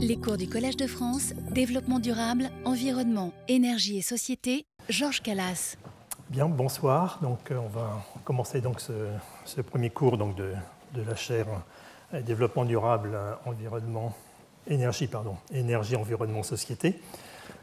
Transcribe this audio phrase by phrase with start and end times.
[0.00, 5.76] Les cours du Collège de France, Développement durable, Environnement, Énergie et Société, Georges Calas.
[6.30, 7.18] Bien, bonsoir.
[7.20, 10.52] Donc, euh, on va commencer donc ce, premier cours donc, de,
[10.94, 11.48] la chaire
[12.14, 14.14] euh, Développement durable, euh, Environnement,
[14.68, 17.00] Énergie, pardon, Énergie, Environnement, Société.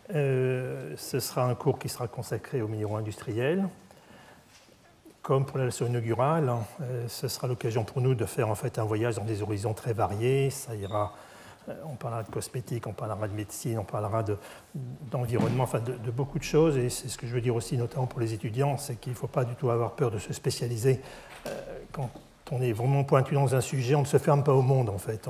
[0.09, 3.65] ce sera un cours qui sera consacré aux minéraux industriels.
[5.21, 6.51] Comme pour la leçon inaugurale,
[7.07, 9.93] ce sera l'occasion pour nous de faire en fait un voyage dans des horizons très
[9.93, 10.49] variés.
[10.49, 11.34] Ça ira euh,
[11.85, 14.23] on parlera de cosmétique, on parlera de médecine, on parlera
[15.11, 16.77] d'environnement, enfin de, beaucoup de choses.
[16.77, 19.17] Et c'est ce que je veux dire aussi, notamment pour les étudiants, c'est qu'il ne
[19.17, 21.01] faut pas du tout avoir peur de se spécialiser.
[21.47, 21.51] Euh,
[21.91, 22.09] quand
[22.51, 24.97] on est vraiment pointu dans un sujet, on ne se ferme pas au monde en
[24.97, 25.27] fait.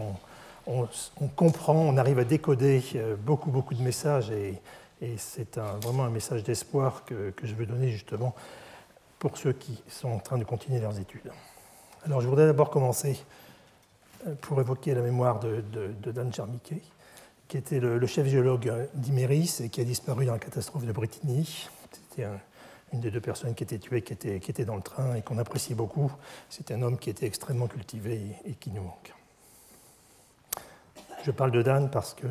[0.67, 0.87] On,
[1.35, 4.61] comprend, on arrive à décoder euh, beaucoup, beaucoup de messages et,
[5.17, 8.33] c'est vraiment un message d'espoir que je veux donner justement
[9.19, 11.31] pour ceux qui sont en train de continuer leurs études.
[12.05, 13.23] Alors je voudrais d'abord commencer
[14.41, 15.63] pour évoquer la mémoire de,
[16.11, 16.81] Dan Jarmiquet,
[17.47, 21.67] qui était le, chef géologue d'Iméris et qui a disparu dans la catastrophe de Brittany.
[22.09, 22.27] C'était
[22.93, 25.37] une des deux personnes qui étaient tuées, qui était, était dans le train et qu'on
[25.37, 26.11] apprécie beaucoup.
[26.49, 29.13] C'est un homme qui était extrêmement cultivé et, qui nous manque.
[31.23, 32.27] Je parle de Dan parce que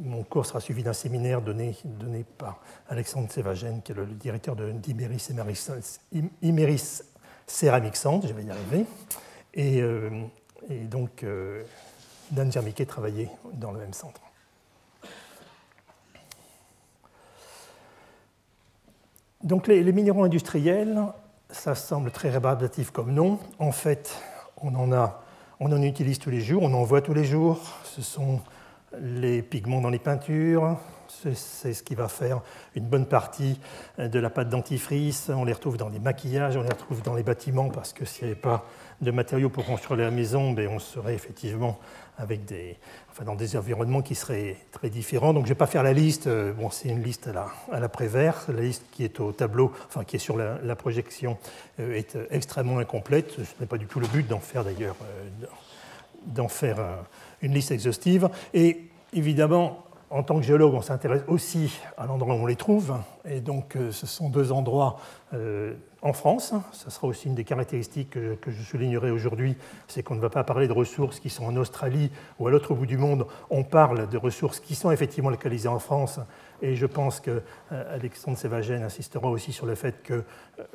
[0.00, 1.74] mon cours sera suivi d'un séminaire donné,
[2.36, 5.30] par Alexandre Sévagène, qui est le, directeur d'Iméris
[6.42, 7.02] Iméris
[7.46, 8.86] Céramique Centre, je vais y arriver.
[9.56, 10.10] Et, euh,
[10.68, 11.64] donc, euh,
[12.30, 14.20] Dan Germiquet travaillait dans le même centre.
[19.42, 21.00] Donc les, minéraux industriels,
[21.50, 23.38] ça semble très rébarbatif comme nom.
[23.58, 24.20] En fait,
[24.60, 25.22] on en, a,
[25.60, 27.60] on en utilise tous les jours, on en voit tous les jours.
[27.84, 28.40] Ce sont
[29.00, 30.76] les pigments dans les peintures,
[31.08, 32.40] c'est ce qui va faire
[32.74, 33.58] une bonne partie
[33.98, 35.30] de la pâte dentifrice.
[35.34, 38.24] On les retrouve dans les maquillages, on les retrouve dans les bâtiments, parce que s'il
[38.24, 38.64] n'y avait pas
[39.00, 41.78] de matériaux pour construire la maison, ben, on serait effectivement
[42.18, 42.78] avec des,
[43.10, 45.34] enfin, dans des environnements qui seraient très différents.
[45.34, 47.80] Donc je ne vais pas faire la liste, bon, c'est une liste à la, à
[47.80, 47.90] la
[48.48, 51.38] la liste qui est au tableau, enfin qui est sur la, projection,
[51.80, 53.32] euh, est extrêmement incomplète.
[53.32, 55.46] Ce n'est pas du tout le but d'en faire d'ailleurs, euh,
[56.26, 56.96] d'en faire euh,
[57.42, 58.28] une liste exhaustive.
[58.54, 62.94] Et évidemment, en tant que géologue, on s'intéresse aussi à l'endroit où on les trouve.
[63.28, 64.98] Et donc, ce sont deux endroits
[66.02, 66.54] en France.
[66.72, 69.56] Ce sera aussi une des caractéristiques que, je soulignerai aujourd'hui,
[69.88, 72.74] c'est qu'on ne va pas parler de ressources qui sont en Australie ou à l'autre
[72.74, 76.20] bout du monde, on parle de ressources qui sont effectivement localisées en France.
[76.62, 80.22] Et je pense qu'Alexandre euh, Sévagène insistera aussi sur le fait que euh,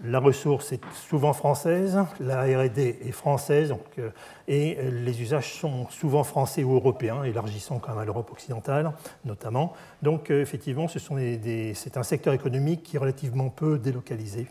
[0.04, 4.10] la ressource est souvent française, la RD est française, euh,
[4.48, 8.92] et les usages sont souvent français ou européens, élargissant quand même à l'Europe occidentale
[9.26, 9.74] notamment.
[10.02, 14.48] Donc effectivement, c'est un secteur économique qui est relativement peu délocalisé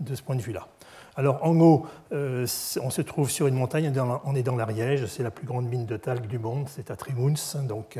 [0.00, 0.68] de ce point de vue-là.
[1.16, 3.92] Alors en haut, on se trouve sur une montagne,
[4.24, 6.96] on est dans l'Ariège, c'est la plus grande mine de talc du monde, c'est à
[6.96, 7.34] Trimouns,
[7.68, 7.98] donc,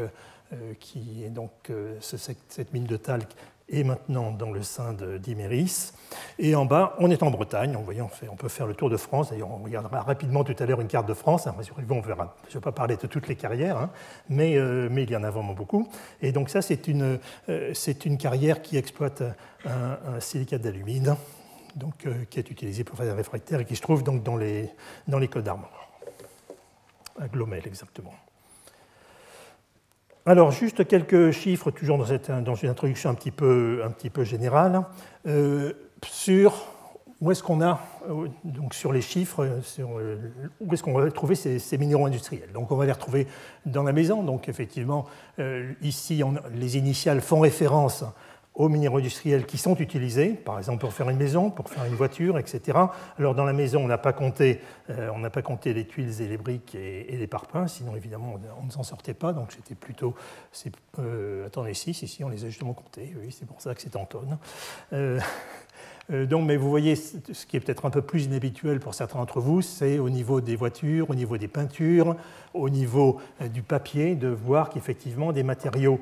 [0.78, 3.28] qui est donc cette mine de talc
[3.68, 5.92] est maintenant dans le sein d'Iméris.
[6.38, 7.76] Et en bas, on est en Bretagne.
[7.76, 9.30] On, peut faire le tour de France.
[9.30, 11.46] D'ailleurs, on regardera rapidement tout à l'heure une carte de France.
[11.46, 11.54] Hein,
[11.88, 12.36] on verra.
[12.44, 13.90] Je ne vais pas parler de toutes les carrières, hein,
[14.28, 14.58] mais,
[14.90, 15.88] mais, il y en a vraiment beaucoup.
[16.20, 17.18] Et donc ça, c'est une,
[18.18, 19.22] carrière qui exploite
[19.64, 21.16] un, silicate d'alumine
[22.06, 24.70] euh, qui est utilisé pour faire des réfractaires et qui se trouve donc dans les,
[25.08, 25.66] dans les codes d'armes.
[27.18, 28.12] À Glomel, exactement.
[30.26, 34.82] Alors, juste quelques chiffres, toujours dans, une introduction un petit peu, générale,
[35.26, 36.66] euh, sur
[37.20, 39.90] où est-ce qu'on a, euh, donc sur les chiffres, sur,
[40.60, 42.52] où est-ce qu'on va trouver ces, minéraux industriels?
[42.54, 43.26] Donc, on va les retrouver
[43.66, 44.22] dans la maison.
[44.22, 45.04] Donc, effectivement,
[45.82, 46.22] ici,
[46.54, 48.04] les initiales font référence
[48.54, 51.94] aux minéraux industriels qui sont utilisés, par exemple pour faire une maison, pour faire une
[51.94, 52.78] voiture, etc.
[53.18, 54.60] Alors dans la maison, on n'a pas compté,
[54.90, 58.70] euh, pas compté les tuiles et les briques et, les parpaings, sinon évidemment on, ne
[58.70, 59.32] s'en sortait pas.
[59.32, 60.14] Donc c'était plutôt,
[61.00, 63.12] euh, attendez, ici, ici, on les a justement comptés.
[63.20, 64.38] Oui, c'est pour ça que c'est en tonnes.
[64.92, 65.18] Euh,
[66.10, 69.40] donc, mais vous voyez, ce qui est peut-être un peu plus inhabituel pour certains d'entre
[69.40, 72.14] vous, c'est au niveau des voitures, au niveau des peintures,
[72.52, 73.20] au niveau
[73.52, 75.98] du papier, de voir qu'effectivement des matériaux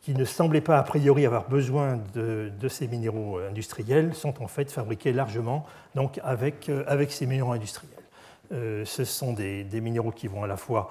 [0.00, 4.70] qui ne semblaient pas a priori avoir besoin de, ces minéraux industriels sont en fait
[4.70, 5.66] fabriqués largement
[5.96, 7.90] euh, avec ces minéraux industriels.
[8.52, 10.90] Euh, ce sont des, minéraux qui vont à la fois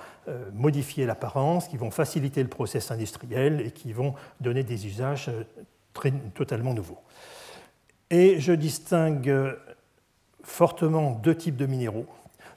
[0.53, 5.31] modifier l'apparence, qui vont faciliter le process industriel et qui vont donner des usages
[6.33, 7.01] totalement nouveaux.
[8.09, 9.57] Et je distingue
[10.43, 12.07] fortement deux types de minéraux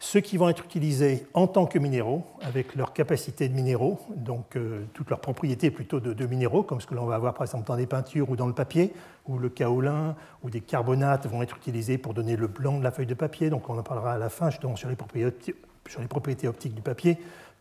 [0.02, 4.56] ceux qui vont être utilisés en tant que minéraux, avec leur capacité de minéraux, donc
[4.56, 7.68] euh, toutes leurs propriétés plutôt de, minéraux, comme ce que l'on va avoir par exemple
[7.68, 8.92] dans des peintures ou dans le papier,
[9.28, 12.90] où le kaolin ou des carbonates vont être utilisés pour donner le blanc de la
[12.90, 14.96] feuille de papier, donc on en parlera à la fin justement sur les
[15.88, 17.18] sur les propriétés optiques du papier.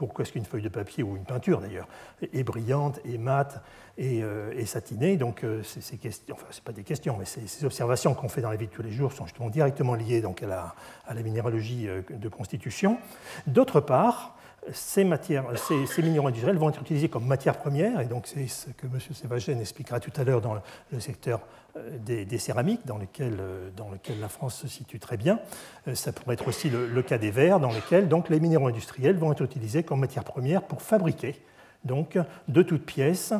[0.07, 1.87] Pourquoi est-ce qu'une feuille de papier, ou une peinture d'ailleurs,
[2.33, 3.61] est brillante, est mate
[3.99, 8.27] et, euh, satinée Donc, euh, ces questions, enfin, pas des questions, mais ces, observations qu'on
[8.27, 10.73] fait dans la vie de tous les jours sont justement directement liées donc, à,
[11.13, 12.97] la, minéralogie euh, de constitution.
[13.45, 14.35] D'autre part,
[14.73, 18.99] ces, minéraux industriels vont être utilisés comme matière première, et donc c'est ce que M.
[19.13, 20.55] Sévagène expliquera tout à l'heure dans
[20.91, 21.41] le secteur
[21.77, 22.81] euh, des, céramiques,
[23.19, 25.39] euh, dans lequel, la France se situe très bien.
[25.87, 29.15] Euh, ça pourrait être aussi le, cas des verres, dans lesquels donc, les minéraux industriels
[29.15, 31.39] vont être utilisés comme matière première pour fabriquer
[31.85, 33.33] donc, de toutes pièces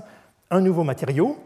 [0.49, 1.37] un nouveau matériau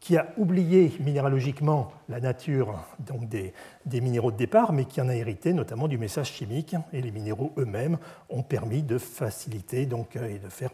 [0.00, 3.52] qui a oublié minéralogiquement la nature donc des,
[4.00, 6.74] minéraux de départ, mais qui en a hérité notamment du message chimique.
[6.94, 7.98] Et les minéraux eux-mêmes
[8.30, 10.70] ont permis de faciliter donc, et de faire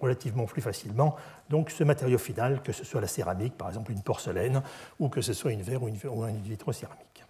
[0.00, 1.16] relativement plus facilement
[1.48, 4.62] donc, ce matériau final, que ce soit la céramique, par exemple une porcelaine,
[4.98, 7.24] ou que ce soit une verre ou une, ou une vitrocéramique.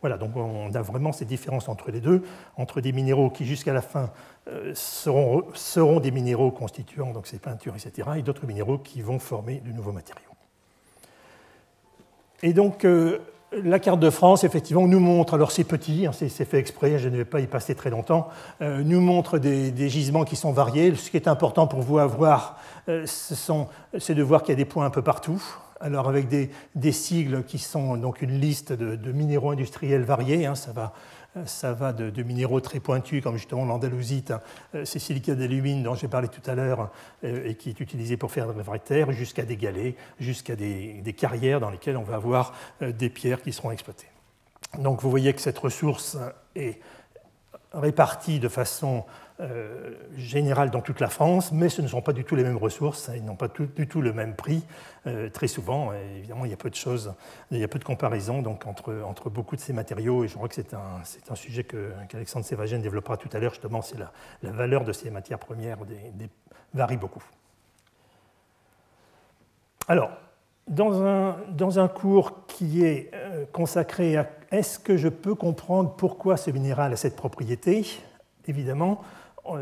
[0.00, 2.22] Voilà, donc on a vraiment ces différences entre les deux,
[2.56, 4.10] entre des minéraux qui jusqu'à la fin
[4.48, 9.60] euh, seront, des minéraux constituant donc ces peintures, etc., et d'autres minéraux qui vont former
[9.60, 10.30] de nouveaux matériaux.
[12.42, 13.18] Et donc, euh,
[13.52, 17.08] la carte de France, effectivement, nous montre, alors c'est petit, hein, c'est fait exprès, je
[17.08, 18.28] ne vais pas y passer très longtemps,
[18.62, 20.94] euh, nous montre des, gisements qui sont variés.
[20.94, 22.58] Ce qui est important pour vous à voir,
[22.88, 25.42] euh, c'est de voir qu'il y a des points un peu partout.
[25.80, 30.72] Alors avec des, sigles qui sont donc une liste de, minéraux industriels variés, hein, ça
[30.72, 30.92] va
[31.46, 34.32] ça va de, minéraux très pointus, comme justement l'andalusite,
[34.74, 36.90] euh, ces silicats d'alumine dont j'ai parlé tout à l'heure,
[37.24, 40.56] euh, et qui est utilisé pour faire de la vraie terre, jusqu'à des galets, jusqu'à
[40.56, 44.08] des, carrières dans lesquelles on va avoir euh, des pierres qui seront exploitées.
[44.78, 46.16] Donc vous voyez que cette ressource
[46.54, 46.80] est
[47.72, 49.04] répartis de façon
[49.40, 52.56] euh, générale dans toute la France, mais ce ne sont pas du tout les mêmes
[52.56, 54.62] ressources, hein, ils n'ont pas du tout le même prix.
[55.06, 57.14] Euh, très souvent, évidemment, il y a peu de choses,
[57.50, 60.34] il y a peu de comparaison donc, entre, entre beaucoup de ces matériaux, et je
[60.34, 64.12] crois que c'est un, un, sujet qu'Alexandre Sévagène développera tout à l'heure, justement, c'est la,
[64.42, 65.78] la, valeur de ces matières premières
[66.74, 67.24] varie beaucoup.
[69.88, 70.10] Alors,
[70.68, 75.94] dans un, dans un, cours qui est euh, consacré à est-ce que je peux comprendre
[75.96, 77.84] pourquoi ce minéral a cette propriété
[78.46, 79.02] Évidemment,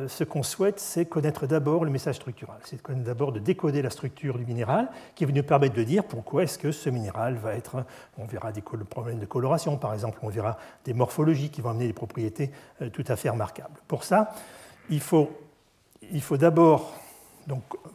[0.08, 4.38] ce qu'on souhaite, c'est connaître d'abord le message structural, c'est d'abord de décoder la structure
[4.38, 7.84] du minéral, qui va nous permettre de dire pourquoi est-ce que ce minéral va être,
[8.16, 11.86] on verra des problèmes de coloration par exemple, on verra des morphologies qui vont amener
[11.86, 12.50] des propriétés
[12.82, 13.78] euh, tout à fait remarquables.
[13.86, 14.32] Pour ça,
[14.90, 15.28] il faut,
[16.32, 16.94] d'abord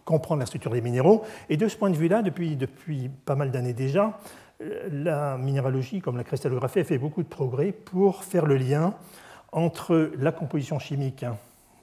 [0.06, 3.52] comprendre la structure des minéraux, et de ce point de vue-là, depuis, depuis pas mal
[3.52, 4.20] d'années déjà,
[4.92, 8.94] la minéralogie, comme la cristallographie, a fait beaucoup de progrès pour faire le lien
[9.52, 11.26] entre la composition chimique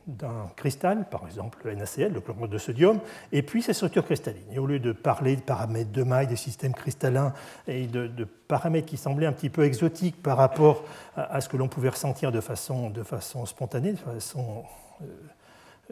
[0.07, 2.99] d'un cristal, par exemple le NaCl, le chlorure de sodium,
[3.33, 4.51] et puis ses structures cristallines.
[4.53, 7.33] Et au lieu de parler de paramètres de maille, des systèmes cristallins
[7.69, 10.85] et de, paramètres qui semblaient un petit peu exotiques par rapport
[11.17, 14.65] à, ce que l'on pouvait ressentir de façon, de façon spontanée, de façon
[15.03, 15.05] euh,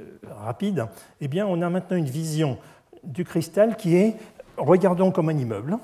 [0.00, 0.86] euh, rapide,
[1.20, 2.58] eh bien, on a maintenant une vision
[3.04, 4.16] du cristal qui est
[4.56, 5.78] regardons comme un immeuble,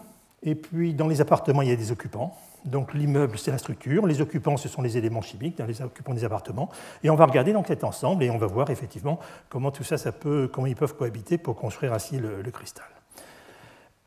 [0.45, 2.37] et puis, dans les appartements, il y a des occupants.
[2.67, 4.07] Donc, l'immeuble, c'est la structure.
[4.07, 6.71] Les occupants, ce sont les éléments chimiques, les occupants des appartements.
[7.03, 9.19] Et on va regarder donc cet ensemble et on va voir effectivement
[9.49, 12.85] comment tout ça, ça peut, comment ils peuvent cohabiter pour construire ainsi le, cristal.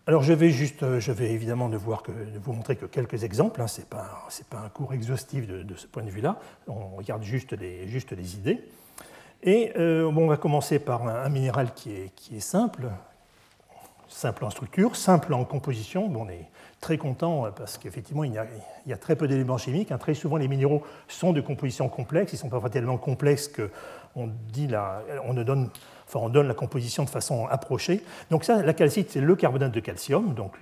[0.06, 3.60] Alors, je vais juste, euh, je vais évidemment ne, vous montrer que quelques exemples.
[3.62, 3.68] Hein.
[3.68, 6.40] Ce n'est pas, un cours exhaustif de, ce point de vue-là.
[6.68, 8.62] On regarde juste les, juste idées.
[9.42, 12.90] Et euh, bon, on va commencer par un, minéral qui est, qui est simple,
[14.08, 16.12] simple en structure, simple en composition.
[16.16, 16.50] on est
[16.82, 18.34] très content euh, parce qu'effectivement, il,
[18.86, 19.92] y a très peu d'éléments chimiques.
[19.92, 19.98] Hein.
[19.98, 22.34] Très souvent, les minéraux sont de composition complexe.
[22.34, 23.70] Ils sont parfois tellement complexes qu'on
[24.16, 25.70] on donne,
[26.08, 28.04] enfin, on donne la composition de façon approchée.
[28.30, 30.54] Donc ça, la calcite, c'est le carbonate de calcium, donc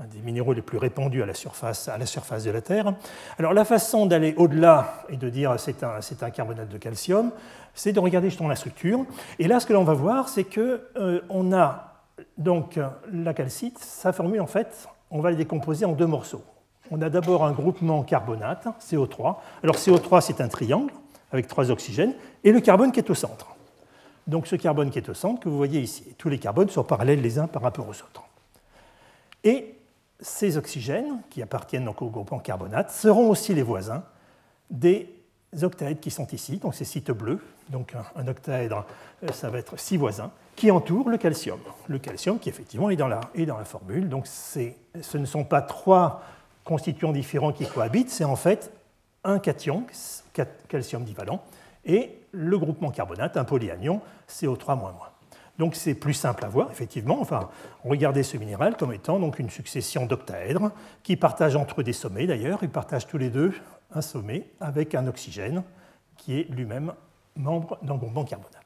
[0.00, 2.94] un des minéraux les plus répandus à la surface, à la surface de la Terre.
[3.38, 7.32] Alors la façon d'aller au-delà et de dire c'est un, c'est un carbonate de calcium,
[7.74, 9.04] c'est de regarder justement la structure.
[9.38, 11.89] Et là, ce que l'on va voir, c'est qu'on euh, on a
[12.38, 12.78] donc
[13.12, 16.42] la calcite, sa formule, en fait, on va la décomposer en deux morceaux.
[16.90, 19.36] On a d'abord un groupement carbonate, CO3.
[19.62, 20.92] Alors CO3, c'est un triangle
[21.32, 23.54] avec trois oxygènes, et le carbone qui est au centre.
[24.26, 26.84] Donc ce carbone qui est au centre, que vous voyez ici, tous les carbones sont
[26.84, 28.24] parallèles les uns par rapport aux autres.
[29.44, 29.76] Et
[30.20, 34.02] ces oxygènes, qui appartiennent donc au groupement carbonate, seront aussi les voisins
[34.70, 35.08] des
[35.62, 37.40] octaèdres qui sont ici, donc ces sites bleus.
[37.70, 38.84] Donc un octaèdre,
[39.24, 40.30] euh, ça va être six voisins
[40.60, 41.58] qui entoure le calcium.
[41.88, 43.22] Le calcium qui effectivement est dans la,
[43.64, 44.10] formule.
[44.10, 46.22] Donc ce ne sont pas trois
[46.64, 48.70] constituants différents qui cohabitent, c'est en fait
[49.24, 49.86] un cation,
[50.68, 51.42] calcium divalent,
[51.86, 54.92] et le groupement carbonate, un polyanion, CO3-.
[55.58, 57.22] Donc c'est plus simple à voir, effectivement.
[57.22, 57.48] Enfin,
[57.82, 62.26] regardez ce minéral comme étant donc une succession d'octaèdres qui partagent entre eux des sommets
[62.26, 62.58] d'ailleurs.
[62.60, 63.54] Ils partagent tous les deux
[63.94, 65.62] un sommet avec un oxygène
[66.18, 66.92] qui est lui-même
[67.34, 68.59] membre d'un bonbon carbonate.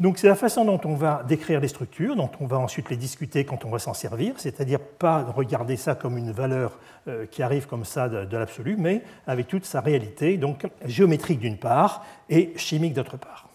[0.00, 2.96] Donc c'est la façon dont on va décrire les structures, dont on va ensuite les
[2.96, 6.78] discuter quand on va s'en servir, c'est-à-dire pas regarder ça comme une valeur
[7.08, 11.56] euh, qui arrive comme ça de, l'absolu, mais avec toute sa réalité, donc géométrique d'une
[11.56, 13.48] part et chimique d'autre part.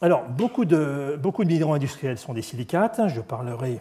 [0.00, 3.00] Alors, beaucoup de, minéraux industriels sont des silicates.
[3.08, 3.80] Je parlerai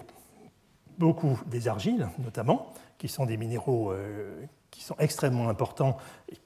[0.98, 4.46] beaucoup des argiles, notamment, qui sont des minéraux euh,
[4.76, 5.98] qui sont extrêmement importants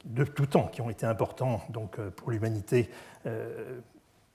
[0.05, 2.91] de tout temps, qui ont été importants donc, euh, pour l'humanité,
[3.25, 3.79] euh,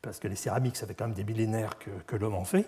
[0.03, 2.67] parce que les céramiques, ça fait quand même des millénaires que, l'homme en fait.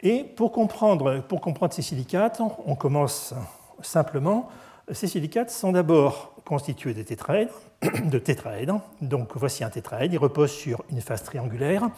[0.00, 3.34] Et pour comprendre, pour comprendre ces silicates, on commence
[3.80, 4.48] simplement.
[4.90, 7.60] Ces silicates sont d'abord constitués de tétraèdres,
[8.04, 8.80] de tétraèdres.
[9.00, 11.88] Donc voici un tétraèdre, il repose sur une phase triangulaire.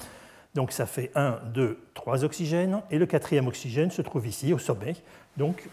[0.54, 4.58] Donc ça fait 1, 2, 3 oxygènes, et le quatrième oxygène se trouve ici, au
[4.58, 4.96] sommet,
[5.36, 5.68] donc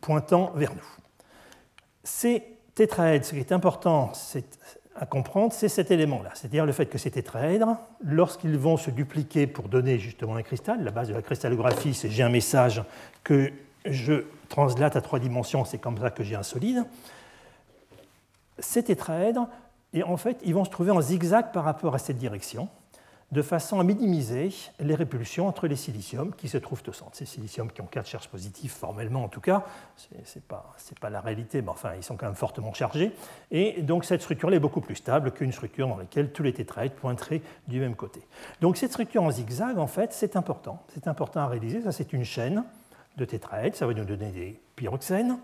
[0.00, 1.03] pointant vers nous.
[2.04, 2.44] Ces
[2.74, 4.12] tétraèdres, ce qui est important
[4.96, 9.46] à comprendre, c'est cet élément-là, c'est-à-dire le fait que ces tétraèdres, lorsqu'ils vont se dupliquer
[9.46, 12.82] pour donner justement un cristal, la base de la cristallographie, c'est j'ai un message
[13.24, 13.50] que
[13.86, 16.84] je translate à trois dimensions, c'est comme ça que j'ai un solide.
[18.58, 19.48] Ces tétraèdres,
[19.92, 22.68] et en fait, ils vont se trouver en zigzag par rapport à cette direction
[23.32, 27.16] de façon à minimiser les répulsions entre les siliciums qui se trouvent au centre.
[27.16, 29.64] Ces siliciums qui ont quatre charges positives, formellement en tout cas,
[29.96, 33.12] ce n'est pas, pas, la réalité, mais enfin, ils sont quand même fortement chargés.
[33.50, 36.94] Et donc cette structure est beaucoup plus stable qu'une structure dans laquelle tous les tétraèdres
[36.94, 38.20] pointeraient du même côté.
[38.60, 40.82] Donc cette structure en zigzag, en fait, c'est important.
[40.92, 41.82] C'est important à réaliser.
[41.82, 42.64] Ça, c'est une chaîne
[43.16, 43.76] de tétraèdres.
[43.76, 45.38] Ça va nous donner des pyroxènes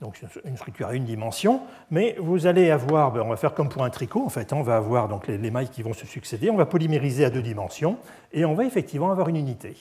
[0.00, 3.68] donc une structure à une dimension, mais vous allez avoir, ben, on va faire comme
[3.68, 6.06] pour un tricot en fait, hein, on va avoir donc les, mailles qui vont se
[6.06, 7.98] succéder, on va polymériser à deux dimensions,
[8.32, 9.74] et on va effectivement avoir une unité,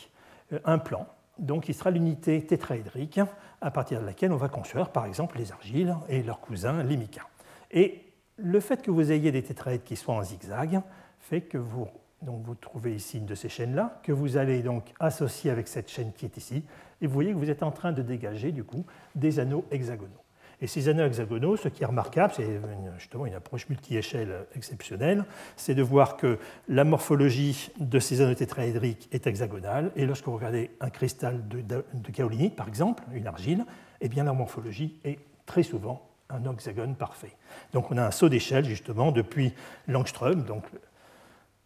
[0.54, 1.06] euh, un plan,
[1.38, 3.20] donc qui sera l'unité tétraédrique
[3.62, 6.98] à partir de laquelle on va construire par exemple les argiles et leurs cousins, les
[6.98, 7.28] micas.
[7.72, 8.02] Et
[8.38, 10.82] le fait que vous ayez des tétraèdres qui soient en zigzag
[11.20, 11.88] fait que vous,
[12.22, 15.90] donc vous trouvez ici une de ces chaînes-là, que vous allez donc associer avec cette
[15.90, 16.64] chaîne qui est ici,
[17.02, 18.86] et vous voyez que vous êtes en train de dégager du coup
[19.16, 20.26] des anneaux hexagonaux.
[20.62, 22.62] Et ces anneaux hexagonaux, ce qui est remarquable, c'est
[22.98, 25.26] justement une approche multi-échelle exceptionnelle,
[25.58, 30.36] c'est de voir que la morphologie de ces anneaux tétraédriques est hexagonale, et lorsque vous
[30.36, 33.66] regardez un cristal de, de, kaolinite, par exemple, une argile,
[34.00, 37.36] eh bien la morphologie est très souvent un hexagone parfait.
[37.74, 39.54] Donc on a un saut d'échelle justement depuis
[39.88, 40.64] l'angstrom, donc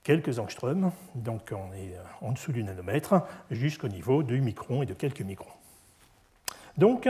[0.04, 4.86] quelques angstroms, donc on est euh, en dessous du nanomètre, jusqu'au niveau du micron et
[4.86, 5.52] de quelques microns.
[6.78, 7.08] Donc,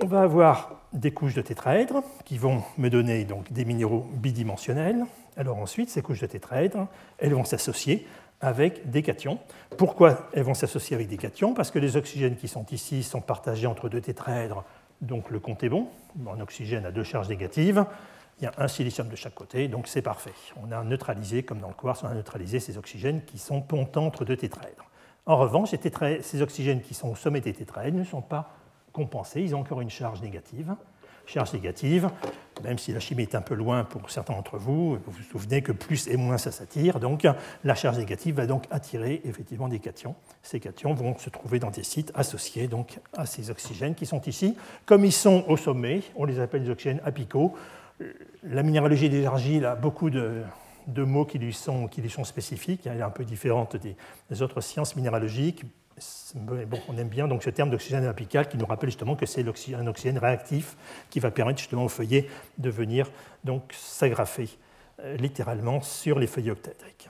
[0.00, 5.04] on va avoir des couches de tétraèdres qui vont me donner donc des minéraux bidimensionnels.
[5.36, 8.06] Alors ensuite, ces couches de tétraèdres, elles vont s'associer
[8.40, 9.38] avec des cations.
[9.76, 11.54] Pourquoi elles vont s'associer avec des cations?
[11.54, 14.64] Parce que les oxygènes qui sont ici sont partagés entre deux tétraèdres,
[15.00, 15.88] donc le compte est bon.
[16.26, 17.84] Un oxygène a deux charges négatives
[18.40, 20.32] il y a un silicium de chaque côté, donc c'est parfait.
[20.62, 24.06] On a neutralisé, comme dans le quartz, on a neutralisé ces oxygènes qui sont pontants
[24.06, 24.84] entre deux tétraèdres.
[25.26, 28.50] En revanche, ces, oxygènes qui sont au sommet des tétraèdres ne sont pas
[28.92, 30.74] compensés, ils ont encore une charge négative.
[31.26, 32.10] Charge négative,
[32.62, 35.62] même si la chimie est un peu loin pour certains d'entre vous, vous vous souvenez
[35.62, 37.26] que plus et moins ça s'attire, donc
[37.64, 40.16] la charge négative va donc attirer effectivement des cations.
[40.42, 44.20] Ces cations vont se trouver dans des sites associés donc à ces oxygènes qui sont
[44.22, 44.54] ici.
[44.84, 47.54] Comme ils sont au sommet, on les appelle des oxygènes apicaux
[48.42, 50.44] la minéralogie des argiles a beaucoup de,
[50.96, 51.88] mots qui lui, sont,
[52.24, 52.86] spécifiques.
[52.86, 55.64] Elle est un peu différente des, autres sciences minéralogiques.
[56.88, 59.44] On aime bien donc ce terme d'oxygène apical qui nous rappelle justement que c'est
[59.74, 60.76] un oxygène réactif
[61.08, 63.08] qui va permettre justement au feuillet de venir
[63.44, 64.48] donc s'agrafer
[65.00, 67.08] euh, littéralement sur les feuillets octaédriques.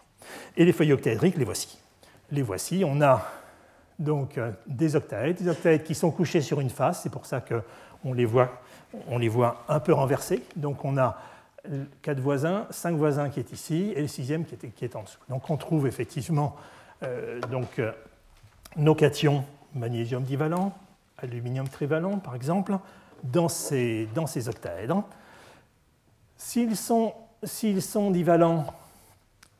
[0.56, 1.78] Et les feuillets octaédriques, les voici.
[2.30, 2.82] Les voici.
[2.86, 3.26] On a
[3.98, 7.02] donc euh, des octaèdres, des octaèdres qui sont couchés sur une face.
[7.02, 8.60] C'est pour ça qu'on les voit
[9.08, 10.42] on les voit un peu renversés.
[10.56, 11.18] Donc on a
[12.02, 15.02] quatre voisins, cinq voisins qui est ici et le sixième qui est, qui est en
[15.02, 15.18] dessous.
[15.28, 16.56] Donc on trouve effectivement
[17.02, 17.92] euh, donc, euh,
[18.76, 20.72] nos cations magnésium divalent,
[21.18, 22.78] aluminium trivalent par exemple,
[23.22, 25.04] dans ces, dans octaèdres.
[26.36, 28.66] S'ils sont, sont divalents,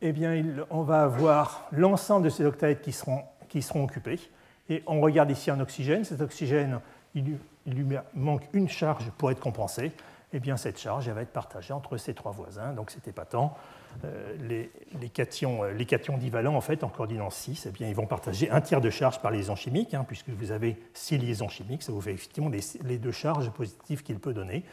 [0.03, 4.21] eh bien, on va avoir l'ensemble de ces octaèdres qui seront, qui seront occupés.
[4.69, 6.05] Et on regarde ici un oxygène.
[6.05, 6.81] Cet oxygène,
[7.15, 11.15] il, il lui manque une charge pour être compensée, et eh bien cette charge elle
[11.15, 13.57] va être partagée entre ses trois voisins, donc c'est épatant.
[14.05, 15.87] Euh, les, les, cations, euh, les
[16.19, 19.21] divalents, en fait, en coordinant 6, eh bien, ils vont partager un tiers de charge
[19.21, 22.99] par liaison chimique, hein, puisque vous avez six liaisons chimiques, ça vous fait effectivement les,
[22.99, 24.65] deux charges positives qu'il peut donner.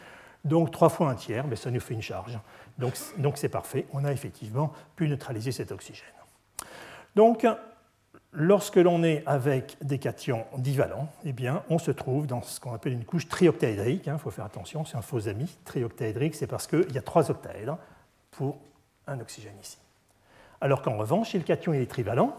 [0.44, 2.40] Donc trois fois un tiers, mais ça nous fait une charge.
[2.80, 6.08] Donc c'est parfait, on a effectivement pu neutraliser cet oxygène.
[7.16, 7.46] Donc
[8.34, 12.74] lorsque l'on est avec des cations divalents, eh bien, on se trouve dans ce qu'on
[12.74, 14.04] appelle une couche trioctaédrique.
[14.06, 15.58] Il hein, faut faire attention, c'est un faux ami.
[15.66, 17.78] Trioctaédrique, c'est parce qu'il y a trois octaèdres
[18.32, 18.58] pour
[19.08, 19.78] un oxygène ici.
[20.62, 22.36] Alors qu'en revanche, si le cation est trivalent,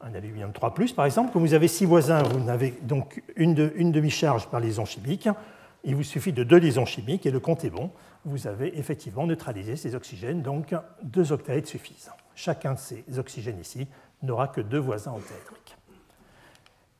[0.00, 4.48] un aluminium 3, par exemple, quand vous avez six voisins, vous avez donc une, demi-charge
[4.48, 5.28] par liaison chimique.
[5.84, 7.90] Il vous suffit de deux liaisons chimiques et le compte est bon.
[8.24, 12.10] Vous avez effectivement neutralisé ces oxygènes, donc deux octaèdres suffisent.
[12.34, 13.86] Chacun de ces oxygènes ici
[14.22, 15.76] n'aura que deux voisins octaédriques.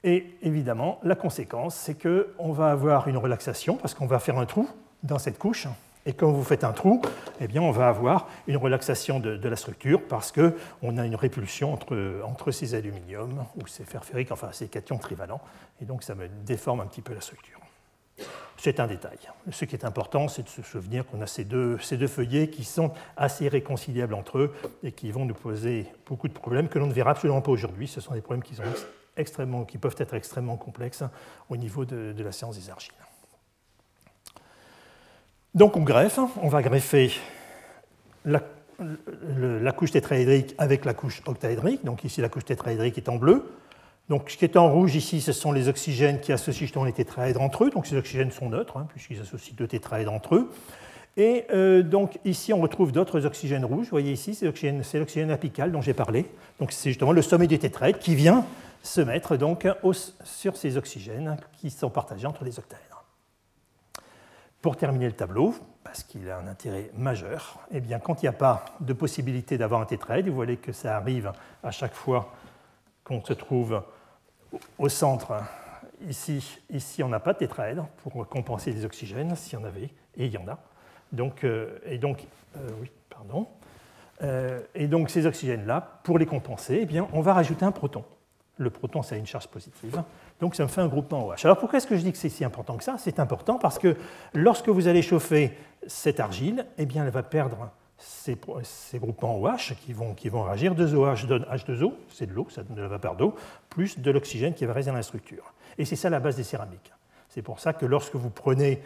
[0.02, 4.46] Et évidemment, la conséquence, c'est qu'on va avoir une relaxation parce qu'on va faire un
[4.46, 4.68] trou
[5.02, 5.66] dans cette couche
[6.06, 7.02] et quand vous faites un trou,
[7.40, 11.74] eh bien, on va avoir une relaxation de, la structure parce qu'on a une répulsion
[11.74, 15.42] entre, entre ces aluminiums ou ces ferriques, enfin ces cations trivalents,
[15.82, 17.60] et donc ça me déforme un petit peu la structure.
[18.62, 19.17] C'est un détail.
[19.50, 22.93] Ce qui est important, c'est de se souvenir qu'on a ces deux, feuillets qui sont
[23.17, 26.93] assez réconciliables entre eux et qui vont nous poser beaucoup de problèmes que l'on ne
[26.93, 27.88] verra absolument pas aujourd'hui.
[27.88, 28.55] Ce sont des problèmes qui,
[29.79, 31.05] peuvent être extrêmement complexes
[31.49, 32.93] au niveau de, de la science des argiles.
[35.55, 37.12] Donc on greffe, on va greffer
[38.26, 38.43] la,
[39.73, 41.85] couche tétraédrique avec la couche octaédrique.
[41.85, 43.45] Donc ici la couche tétraédrique est en bleu.
[44.11, 46.93] Donc ce qui est en rouge ici, ce sont les oxygènes qui associent justement les
[46.93, 47.71] tétraèdres entre eux.
[47.71, 50.50] Donc ces oxygènes sont neutres, hein, puisqu'ils associent deux tétraèdres entre eux.
[51.17, 53.85] Et euh, donc ici, on retrouve d'autres oxygènes rouges.
[53.85, 54.47] Vous voyez ici, c'est
[54.99, 56.26] l'oxygène apical dont j'ai parlé.
[56.59, 58.45] Donc c'est justement le sommet du tétraèdre qui vient
[58.83, 59.69] se mettre donc
[60.25, 63.05] sur ces oxygènes qui sont partagés entre les octaèdres.
[64.61, 68.31] Pour terminer le tableau, parce qu'il a un intérêt majeur, eh bien, quand il n'y
[68.31, 71.31] a pas de possibilité d'avoir un tétraèdre, vous voyez que ça arrive
[71.62, 72.33] à chaque fois
[73.05, 73.81] qu'on se trouve
[74.78, 75.42] au centre.
[76.09, 79.90] Ici, ici on n'a pas de tétraèdre pour compenser les oxygènes, s'il y en avait,
[80.16, 80.59] et il y en a.
[81.12, 82.26] Donc, euh, et donc,
[82.57, 83.47] euh, oui, pardon.
[84.23, 88.04] Euh, et donc ces oxygènes-là, pour les compenser, eh bien, on va rajouter un proton.
[88.59, 90.02] Le proton, ça a une charge positive.
[90.40, 91.45] Donc ça me fait un groupement OH.
[91.45, 92.97] Alors pourquoi est-ce que je dis que c'est si important que ça?
[92.99, 93.97] C'est important parce que
[94.35, 99.92] lorsque vous allez chauffer cette argile, eh bien elle va perdre ces, groupements OH qui
[99.92, 100.75] vont, qui vont réagir.
[100.75, 103.35] 2OH donne H2O, c'est de l'eau, ça donne de la vapeur d'eau,
[103.68, 105.53] plus de l'oxygène qui va rester dans la structure.
[105.79, 106.92] Et c'est ça la base des céramiques.
[107.29, 108.81] C'est pour ça que lorsque vous prenez,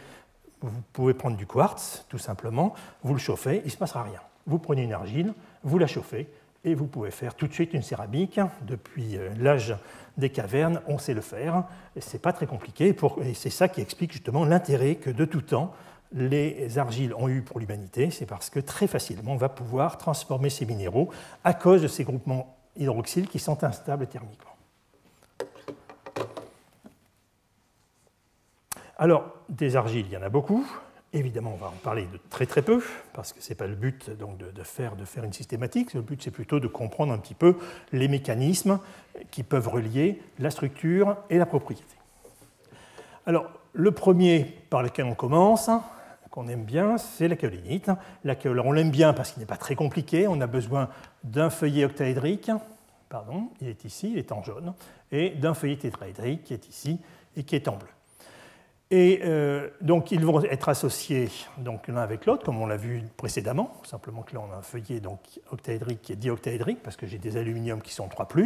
[0.61, 4.21] vous pouvez prendre du quartz, tout simplement, vous le chauffez, il ne se passera rien.
[4.45, 6.27] Vous prenez une argile, vous la chauffez,
[6.63, 8.39] et vous pouvez faire tout de suite une céramique.
[8.63, 9.75] Depuis euh, l'âge
[10.17, 11.63] des cavernes, on sait le faire.
[11.99, 15.41] Ce n'est pas très compliqué, et c'est ça qui explique justement l'intérêt que de tout
[15.41, 15.73] temps
[16.11, 18.11] les argiles ont eu pour l'humanité.
[18.11, 21.09] C'est parce que très facilement, on va pouvoir transformer ces minéraux
[21.43, 24.51] à cause de ces groupements hydroxyles qui sont instables thermiquement.
[28.97, 30.65] Alors, des argiles, il y en a beaucoup.
[31.11, 33.75] Évidemment, on va en parler de très très peu, parce que ce n'est pas le
[33.75, 35.93] but donc, de, faire, de faire une systématique.
[35.93, 37.57] Le but, c'est plutôt de comprendre un petit peu
[37.91, 38.79] les mécanismes
[39.31, 41.83] qui peuvent relier la structure et la propriété.
[43.25, 45.69] Alors, le premier par lequel on commence,
[46.31, 47.89] qu'on aime bien, c'est la kaolinite.
[48.25, 50.27] On l'aime bien parce qu'il n'est pas très compliqué.
[50.27, 50.89] On a besoin
[51.23, 52.51] d'un feuillet octaédrique,
[53.07, 54.73] pardon, il est ici, il est en jaune,
[55.11, 56.99] et d'un feuillet tétraédrique qui est ici
[57.37, 57.87] et qui est en bleu.
[58.97, 61.27] Et euh, donc ils vont être associés
[61.61, 63.73] l'un avec l'autre, comme on l'a vu précédemment.
[63.83, 65.19] Simplement que là on a un feuillet donc,
[65.51, 68.45] octaédrique qui est dioctaédrique, parce que j'ai des aluminiums qui sont 3 Donc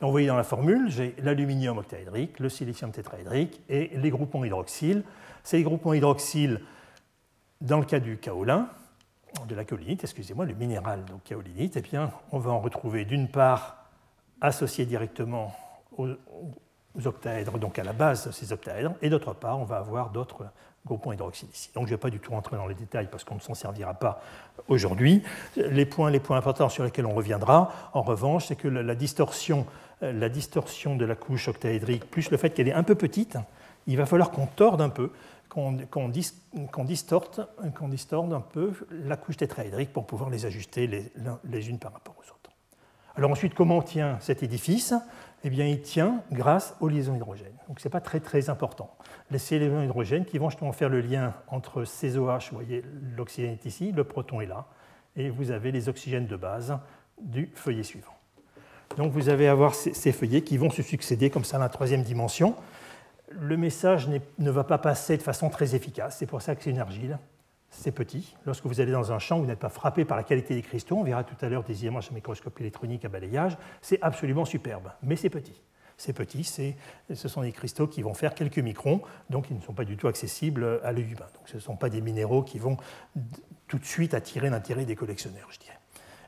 [0.00, 5.02] vous voyez dans la formule, j'ai l'aluminium octaédrique, le silicium tétraédrique et les groupements hydroxyles.
[5.44, 6.62] Ces groupements hydroxyles,
[7.60, 8.70] dans le cas du kaolin,
[9.46, 13.28] de la kaolinite, excusez-moi, le minéral donc kaolinite, eh bien, on va en retrouver d'une
[13.28, 13.84] part
[14.40, 15.54] associé directement
[15.98, 16.08] aux
[16.94, 20.46] donc à la base de ces octaèdres, et d'autre part, on va avoir d'autres
[20.86, 21.70] groupements hydroxyles ici.
[21.74, 23.54] Donc je ne vais pas du tout rentrer dans les détails parce qu'on ne s'en
[23.54, 24.22] servira pas
[24.68, 25.22] aujourd'hui.
[25.56, 29.66] Les points, les points importants sur lesquels on reviendra, en revanche, c'est que la distorsion,
[30.00, 33.36] la distorsion de la couche octaédrique, plus le fait qu'elle est un peu petite,
[33.86, 35.12] il va falloir qu'on torde un peu,
[35.50, 37.40] qu'on distorte,
[37.88, 41.12] distorde un peu la couche tétraédrique pour pouvoir les ajuster les,
[41.44, 42.50] les unes par rapport aux autres.
[43.16, 44.94] Alors ensuite, comment tient cet édifice?
[45.42, 47.56] Eh bien, il tient grâce aux liaisons hydrogènes.
[47.68, 48.94] Donc ce n'est pas très très important.
[49.30, 52.84] Les liaisons hydrogènes qui vont justement faire le lien entre ces OH, vous voyez,
[53.16, 54.66] l'oxygène est ici, le proton est là,
[55.16, 56.76] et vous avez les oxygènes de base
[57.20, 58.14] du feuillet suivant.
[58.96, 62.02] Donc vous allez avoir ces feuillets qui vont se succéder comme ça à la troisième
[62.02, 62.56] dimension.
[63.30, 66.70] Le message ne va pas passer de façon très efficace, c'est pour ça que c'est
[66.70, 67.18] une argile
[67.70, 68.34] c'est petit.
[68.44, 70.96] Lorsque vous allez dans un champ, vous n'êtes pas frappé par la qualité des cristaux.
[70.96, 73.56] On verra tout à l'heure des images à microscope électronique à balayage.
[73.80, 75.60] C'est absolument superbe, mais c'est petit.
[75.96, 79.74] C'est petit, ce sont des cristaux qui vont faire quelques microns, donc ils ne sont
[79.74, 81.26] pas du tout accessibles à l'œil humain.
[81.34, 82.78] Donc ce ne sont pas des minéraux qui vont
[83.68, 85.78] tout de suite attirer l'intérêt des collectionneurs, je dirais.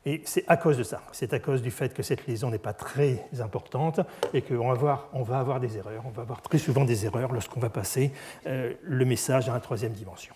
[0.05, 2.59] Et c'est à cause de ça, c'est à cause du fait que cette liaison n'est
[2.59, 4.01] pas très importante
[4.35, 7.33] et qu'on va avoir, va avoir des erreurs, on va avoir très souvent des erreurs
[7.33, 8.13] lorsqu'on va passer
[8.47, 10.35] euh, le message à la troisième dimension.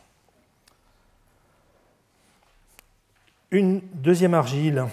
[3.52, 4.87] Une deuxième argile,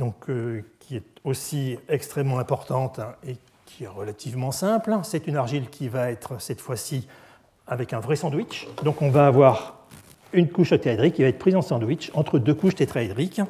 [0.00, 5.88] euh, qui est aussi extrêmement importante et qui est relativement simple, c'est une argile qui
[5.88, 7.06] va être cette fois-ci
[7.68, 8.66] avec un vrai sandwich.
[8.82, 9.86] Donc on va avoir
[10.32, 13.40] une couche octaédrique qui va être prise en sandwich entre deux couches tétraédriques.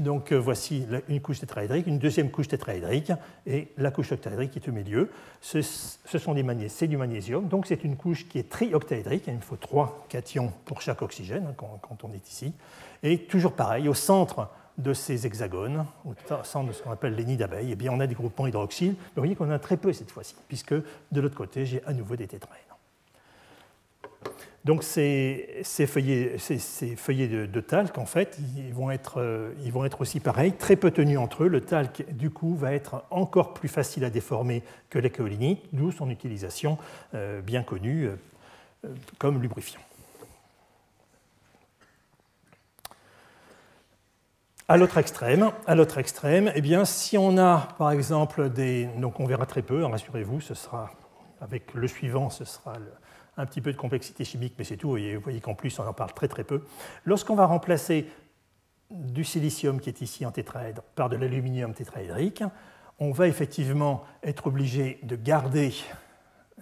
[0.00, 3.12] Donc euh, voici une couche tétraédrique, une deuxième couche tétraédrique
[3.46, 5.10] et la couche octaédrique qui est au milieu.
[5.42, 9.24] Ce, sont des c'est du magnésium, donc c'est une couche qui est trioctaédrique.
[9.26, 12.54] Il me faut trois cations pour chaque oxygène hein, quand, on est ici.
[13.02, 17.26] Et toujours pareil, au centre de ces hexagones, au centre de ce qu'on appelle les
[17.26, 18.94] nids d'abeilles, eh on a des groupements hydroxyles.
[18.94, 22.16] Vous voyez qu'on a très peu cette fois-ci, puisque de l'autre côté j'ai à nouveau
[22.16, 22.69] des tétraèdes.
[24.64, 30.20] Donc ces, feuillets, de, talc, en fait, ils vont, être, euh, ils vont, être, aussi
[30.20, 31.48] pareils, très peu tenus entre eux.
[31.48, 35.92] Le talc, du coup, va être encore plus facile à déformer que la kaolinite, d'où
[35.92, 36.76] son utilisation
[37.14, 38.08] euh, bien connue
[38.84, 39.80] euh, comme lubrifiant.
[44.68, 49.18] À l'autre extrême, à l'autre extrême, eh bien, si on a par exemple des, donc
[49.20, 50.90] on verra très peu, hein, rassurez-vous, ce sera
[51.40, 52.92] avec le suivant, ce sera le,
[53.40, 54.96] un petit peu de complexité chimique, mais c'est tout.
[54.96, 56.62] Et vous voyez qu'en plus, on en parle très très peu.
[57.04, 58.06] Lorsqu'on va remplacer
[58.90, 62.42] du silicium qui est ici en tétraèdre par de l'aluminium tétraédrique,
[62.98, 65.72] on va effectivement être obligé de garder,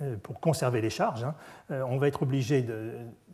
[0.03, 1.35] euh, pour conserver les charges, hein,
[1.71, 2.65] euh, on va être obligé,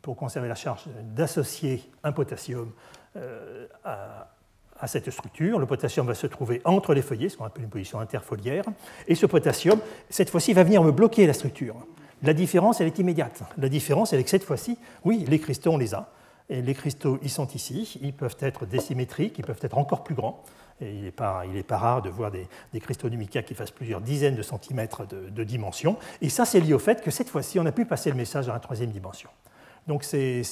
[0.00, 2.72] pour conserver la charge, d'associer un potassium
[3.16, 4.30] euh, à,
[4.78, 5.58] à cette structure.
[5.58, 8.64] Le potassium va se trouver entre les feuillets, ce qu'on appelle une position interfoliaire.
[9.06, 11.76] Et ce potassium, cette fois-ci, va venir me bloquer la structure.
[12.24, 13.42] La différence, elle est immédiate.
[13.58, 16.10] La différence, elle est que cette fois-ci, oui, les cristaux, on les a.
[16.48, 17.98] Et les cristaux, ils sont ici.
[18.02, 20.42] Ils peuvent être désymétriques, ils peuvent être encore plus grands.
[20.80, 21.44] Il n'est pas,
[21.76, 25.98] rare de voir des, cristaux du mica qui fassent plusieurs dizaines de centimètres de, dimension.
[26.22, 28.48] Et ça, c'est lié au fait que cette fois-ci, on a pu passer le message
[28.48, 29.28] à la troisième dimension.
[29.86, 30.42] Donc c'est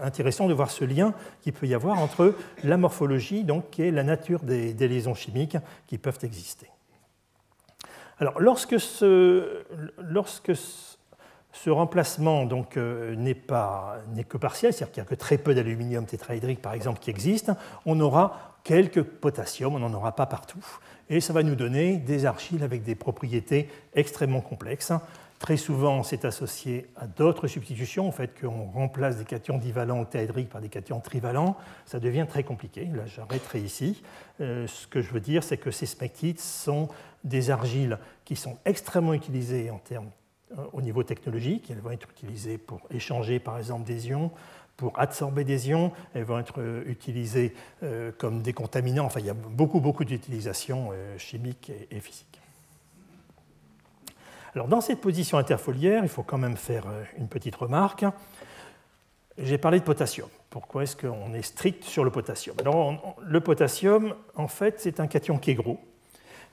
[0.00, 1.12] intéressant de voir ce lien
[1.42, 5.56] qu'il peut y avoir entre la morphologie donc, et la nature des, des liaisons chimiques
[5.88, 6.68] qui peuvent exister.
[8.18, 9.62] Alors, lorsque, ce,
[11.62, 16.04] ce remplacement donc euh, n'est que partiel, c'est-à-dire qu'il n'y a que très peu d'aluminium
[16.04, 17.50] tétraédrique par exemple qui existe.
[17.86, 20.64] On aura quelques potassium, on n'en aura pas partout,
[21.08, 24.92] et ça va nous donner des argiles avec des propriétés extrêmement complexes.
[25.38, 30.48] Très souvent, c'est associé à d'autres substitutions, au fait qu'on remplace des cations divalents octaédriques
[30.48, 31.56] par des cations trivalents.
[31.84, 32.88] Ça devient très compliqué.
[32.94, 34.02] Là, j'arrêterai ici.
[34.40, 36.88] Euh, ce que je veux dire, c'est que ces smectites sont
[37.22, 40.10] des argiles qui sont extrêmement utilisées en termes
[40.72, 41.70] au niveau technologique.
[41.70, 44.30] Elles vont être utilisées pour échanger, par exemple, des ions,
[44.76, 45.92] pour absorber des ions.
[46.14, 49.06] Elles vont être euh, utilisées euh, comme décontaminants.
[49.06, 52.40] Enfin, il y a beaucoup, beaucoup d'utilisations chimiques et physiques.
[54.54, 56.86] Alors, dans cette position interfoliaire, il faut quand même faire
[57.18, 58.06] une petite remarque.
[59.38, 60.28] J'ai parlé de potassium.
[60.48, 62.56] Pourquoi est-ce qu'on est strict sur le potassium?
[62.60, 65.78] Alors, le potassium, en fait, c'est un cation qui est gros.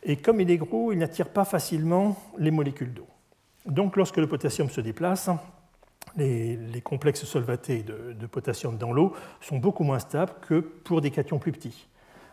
[0.04, 3.08] Et comme il est gros, il n'attire pas facilement les molécules d'eau.
[3.66, 5.30] Donc lorsque le potassium se déplace,
[6.18, 11.40] les, complexes solvatés de, potassium dans l'eau sont beaucoup moins stables que pour des cations
[11.40, 11.88] plus petits.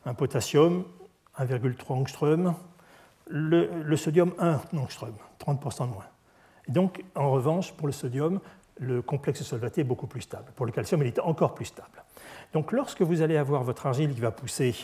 [0.05, 0.85] Un potassium,
[1.39, 2.55] 1,3 angstrom,
[3.27, 6.05] le, sodium, 1 angstrom, 30% de moins.
[6.69, 8.41] donc, en revanche, pour le sodium,
[8.79, 10.53] le complexe solvaté est beaucoup plus stable.
[10.57, 12.03] Pour le calcium, il est encore plus stable.
[12.53, 14.75] Donc, lorsque vous allez avoir votre argile qui va pousser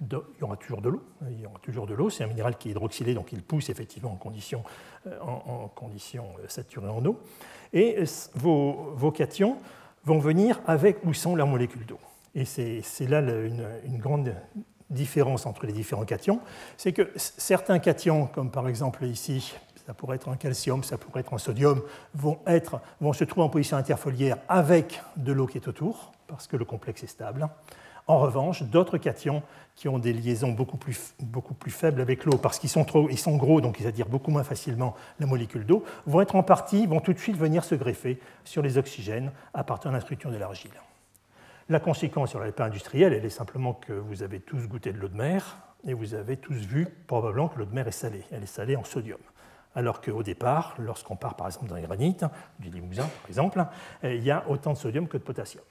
[0.00, 1.02] il y aura toujours de l'eau.
[1.30, 2.10] Il y aura toujours de l'eau.
[2.10, 4.62] C'est un minéral qui est hydroxylé, donc il pousse effectivement en conditions,
[5.06, 7.20] euh, en, conditions euh, saturées en eau.
[7.72, 8.04] Et
[8.34, 9.58] vos, cations
[10.04, 11.98] vont venir avec ou sans leurs molécules d'eau.
[12.34, 14.34] Et c'est là une, grande
[14.90, 16.40] différence entre les différents cations.
[16.76, 19.54] C'est que certains cations, comme par exemple ici,
[19.86, 21.82] ça pourrait être un calcium, ça pourrait être un sodium,
[22.14, 22.38] vont,
[23.00, 26.64] vont se trouver en position interfoliaire avec de l'eau qui est autour, parce que le
[26.64, 27.48] complexe est stable.
[28.06, 29.42] En revanche, d'autres cations
[29.76, 31.14] qui ont des liaisons beaucoup plus,
[31.70, 32.86] faibles avec l'eau parce qu'ils sont,
[33.16, 36.86] sont gros, donc ils attirent beaucoup moins facilement la molécule d'eau, vont être en partie,
[36.86, 40.30] vont tout de suite venir se greffer sur les oxygènes à partir de la structure
[40.30, 40.70] de l'argile.
[41.70, 45.08] La conséquence sur l'alpin industriel, elle est simplement que vous avez tous goûté de l'eau
[45.08, 48.24] de mer et vous avez tous vu probablement que l'eau de mer est salée.
[48.30, 49.18] Elle est salée en sodium.
[49.74, 52.26] Alors qu'au départ, lorsqu'on part par exemple dans les granites,
[52.60, 53.64] du Limousin par exemple,
[54.04, 55.64] il y a autant de sodium que de potassium.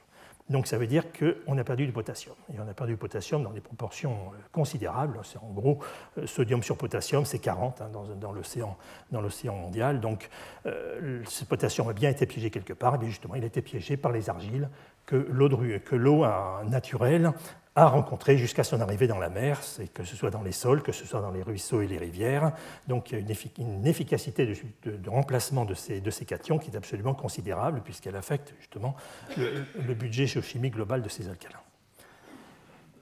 [0.50, 2.36] Donc ça veut dire qu'on a perdu du potassium.
[2.54, 5.20] Et on a perdu du potassium dans des proportions euh, considérables.
[5.24, 5.80] C'est en gros,
[6.18, 10.02] euh, sodium sur potassium, c'est 40 hein, dans, l'océan mondial.
[10.02, 10.30] Donc
[10.66, 13.02] euh, ce potassium a bien été piégé quelque part.
[13.02, 14.70] Et justement, il a été piégé par les argiles
[15.06, 16.26] que l'eau
[16.66, 17.32] naturelle
[17.76, 19.60] à rencontrer jusqu'à son arrivée dans la mer,
[19.94, 22.52] que ce soit dans les sols, que ce soit dans les ruisseaux et les rivières.
[22.88, 23.26] Donc il y a
[23.58, 28.54] une, efficacité de, remplacement de ces, de ces, cations qui est absolument considérable puisqu'elle affecte
[28.60, 28.96] justement
[29.38, 31.64] le, le budget géochimique global de ces alcalins.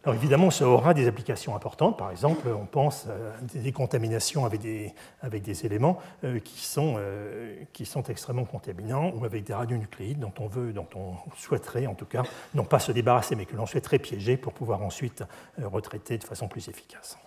[0.03, 1.95] Alors évidemment, ça aura des applications importantes.
[1.95, 7.85] Par exemple, on pense à des contaminations avec des, éléments euh, qui, sont, euh, qui
[7.85, 12.07] sont extrêmement contaminants ou avec des radionucléides dont on veut, dont on souhaiterait en tout
[12.07, 12.23] cas,
[12.55, 15.23] non pas se débarrasser, mais que l'on souhaiterait piéger pour pouvoir ensuite
[15.59, 17.19] euh, retraiter de façon plus efficace.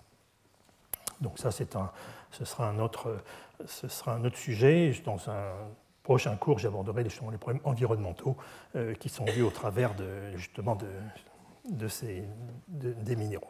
[1.21, 1.91] Donc ça, un,
[2.31, 3.19] ce, sera un autre,
[3.65, 4.91] ce sera un autre sujet.
[5.05, 5.53] Dans un
[6.03, 8.35] prochain cours, j'aborderai les problèmes environnementaux
[8.99, 10.87] qui sont vus au travers de, justement de
[11.69, 13.47] des minéraux.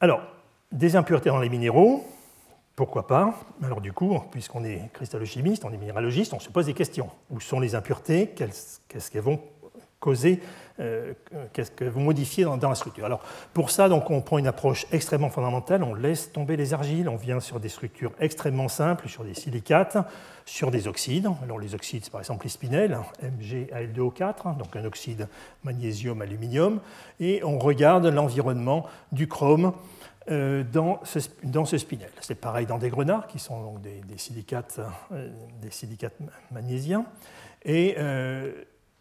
[0.00, 0.22] Alors,
[0.70, 2.04] des impuretés dans les minéraux,
[2.76, 3.34] pourquoi pas?
[3.62, 7.10] Alors du coup, puisqu'on est cristallochimiste, on est minéralogiste, on se pose des questions.
[7.30, 8.28] Où sont les impuretés?
[8.28, 9.40] Qu'est-ce qu'elles vont
[10.00, 10.40] causer
[10.80, 11.12] euh,
[11.52, 13.04] qu'est-ce que vous modifiez dans, la structure.
[13.04, 13.20] Alors,
[13.52, 17.16] pour ça, donc, on prend une approche extrêmement fondamentale, on laisse tomber les argiles, on
[17.16, 19.98] vient sur des structures extrêmement simples, sur des silicates,
[20.46, 21.28] sur des oxydes.
[21.42, 22.96] Alors, les oxydes, c'est par exemple les spinels,
[23.40, 25.26] MgAl2O4, donc un oxyde
[25.64, 26.80] magnésium-aluminium,
[27.18, 29.72] et on regarde l'environnement du chrome
[30.30, 32.10] euh, dans, ce, dans, spinel.
[32.20, 34.78] C'est pareil dans des grenards, qui sont donc des, silicates,
[35.10, 35.28] euh,
[35.60, 36.14] des silicates
[36.52, 37.04] magnésiens.
[37.64, 37.96] Et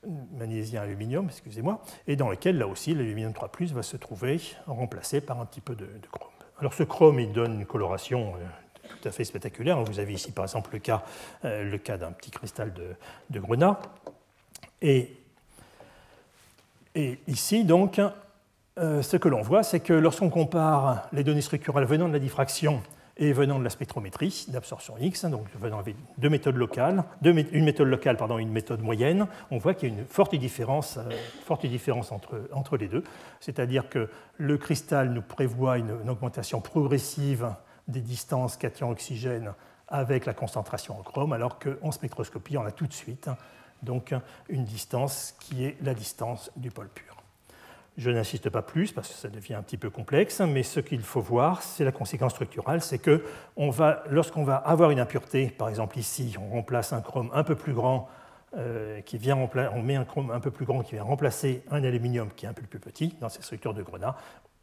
[0.06, 5.40] magnésien aluminium, excusez-moi, et dans lequel, là aussi, l'aluminium 3 va se trouver remplacé par
[5.42, 6.32] un petit peu de, chrome.
[6.60, 9.84] Alors ce chrome, il donne une coloration euh, tout à fait spectaculaire.
[9.84, 11.04] Vous avez ici, par exemple, le cas,
[11.46, 12.96] euh, cas d'un petit cristal de,
[13.30, 13.80] de grenat.
[14.82, 15.18] Et,
[16.96, 18.02] et, ici, donc,
[18.78, 22.20] euh, ce que l'on voit, c'est que lorsqu'on compare les données structurelles venant de la
[22.20, 22.82] diffraction
[23.18, 27.88] et venant de la spectrométrie d'absorption X, donc venant avec deux méthodes locales, une méthode
[27.88, 31.10] locale pardon, une méthode moyenne, on voit qu'il y a une forte différence, euh,
[31.46, 33.04] forte différence entre, entre les deux.
[33.40, 37.54] C'est-à-dire que le cristal nous prévoit une, augmentation progressive
[37.88, 39.54] des distances cation-oxygène
[39.88, 43.30] avec la concentration en chrome, alors qu'en spectroscopie, on a tout de suite
[43.84, 44.14] donc
[44.50, 47.07] une distance qui est la distance du pôle pur.
[47.98, 51.02] Je n'insiste pas plus parce que ça devient un petit peu complexe, mais ce qu'il
[51.02, 53.24] faut voir, c'est la conséquence structurelle, c'est que
[54.12, 57.74] lorsqu'on va avoir une impureté, par exemple ici, on remplace un chrome un peu plus
[57.74, 58.08] grand,
[58.56, 61.84] euh, qui vient on met un chrome un peu plus grand qui vient remplacer un
[61.84, 64.16] aluminium qui est un peu plus petit dans ces structures de grenat.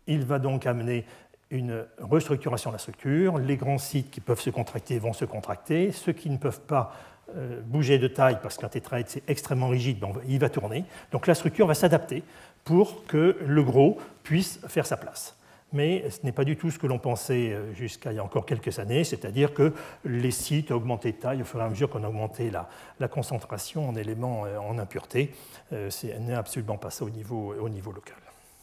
[0.06, 1.04] Il va donc amener
[1.50, 3.36] une restructuration de la structure.
[3.38, 5.92] Les grands sites qui peuvent se contracter vont se contracter.
[5.92, 6.94] Ceux qui ne peuvent pas
[7.36, 10.84] euh, bouger de taille parce qu'un tétraèdre c'est extrêmement rigide, il va tourner.
[11.12, 12.22] Donc la structure va s'adapter
[12.64, 15.36] pour que le gros puisse faire sa place.
[15.74, 18.24] Mais ce n'est pas du tout ce que l'on pensait euh, jusqu'à il y a
[18.24, 19.74] encore quelques années, c'est-à-dire que
[20.04, 22.68] les sites augmentaient de taille au fur et à mesure qu'on augmentait la,
[23.00, 25.34] la, concentration en éléments euh, en impureté.
[25.72, 28.16] Euh, ce n'est absolument pas ça au niveau, au niveau local.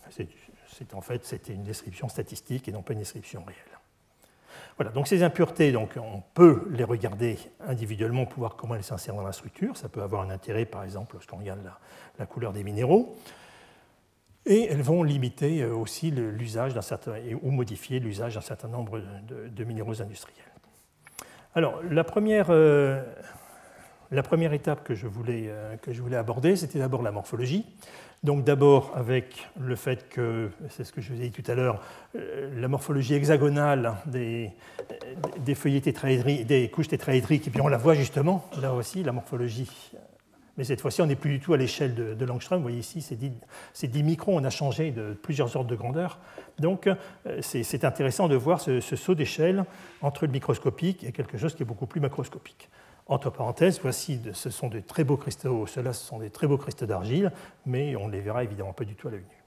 [0.09, 3.59] C'est, en fait, c'était une description statistique et non pas une description réelle.
[4.77, 7.37] Voilà, donc ces impuretés, donc, on peut les regarder
[7.67, 9.75] individuellement pour voir comment elles s'insèrent dans la structure.
[9.75, 11.77] Ça peut avoir un intérêt, par exemple, lorsqu'on regarde la,
[12.17, 13.15] la couleur des minéraux.
[14.45, 19.01] Et elles vont limiter euh, aussi l'usage d'un certain, ou modifier l'usage d'un certain nombre
[19.27, 20.45] de, minéraux industriels.
[21.53, 23.03] Alors, la première, euh,
[24.09, 27.65] la première étape que je voulais, euh, que je voulais aborder, c'était d'abord la morphologie.
[28.23, 31.55] Donc d'abord avec le fait que, c'est ce que je vous ai dit tout à
[31.55, 31.81] l'heure,
[32.13, 34.51] la morphologie hexagonale des,
[35.39, 35.55] des
[36.43, 39.91] des couches tétraédriques, et puis on la voit justement, là aussi, la morphologie
[40.61, 42.59] mais cette fois-ci, on n'est plus du tout à l'échelle de, de, Langström.
[42.59, 46.19] Vous voyez ici, c'est 10, microns, on a changé de plusieurs ordres de grandeur.
[46.59, 46.93] Donc, euh,
[47.41, 49.65] c'est intéressant de voir ce, saut d'échelle
[50.03, 52.69] entre le microscopique et quelque chose qui est beaucoup plus macroscopique.
[53.07, 56.59] Entre parenthèses, voici, ce sont de très beaux cristaux, ceux-là, ce sont des très beaux
[56.59, 57.31] cristaux d'argile,
[57.65, 59.40] mais on ne les verra évidemment pas du tout à l'œil nu.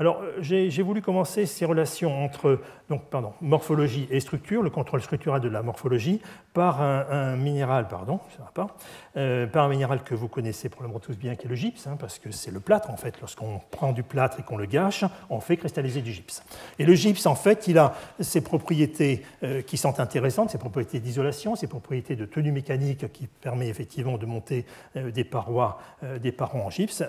[0.00, 5.00] Alors, euh, j'ai voulu commencer ces relations entre donc, pardon, morphologie et structure, le contrôle
[5.00, 6.20] structural de la morphologie,
[6.54, 8.18] par un, minéral, pardon,
[8.52, 8.76] pas,
[9.16, 11.96] euh, par un minéral que vous connaissez probablement tous bien, qui est le gypse, hein,
[12.00, 13.20] parce que c'est le plâtre, en fait.
[13.20, 16.42] Lorsqu'on prend du plâtre et qu'on le gâche, on fait cristalliser du gypse.
[16.80, 20.98] Et le gypse, en fait, il a ses propriétés euh, qui sont intéressantes, ses propriétés
[20.98, 24.64] d'isolation, ses propriétés de tenue mécanique qui permet effectivement de monter
[24.96, 25.78] des parois,
[26.20, 27.04] des parois en gypse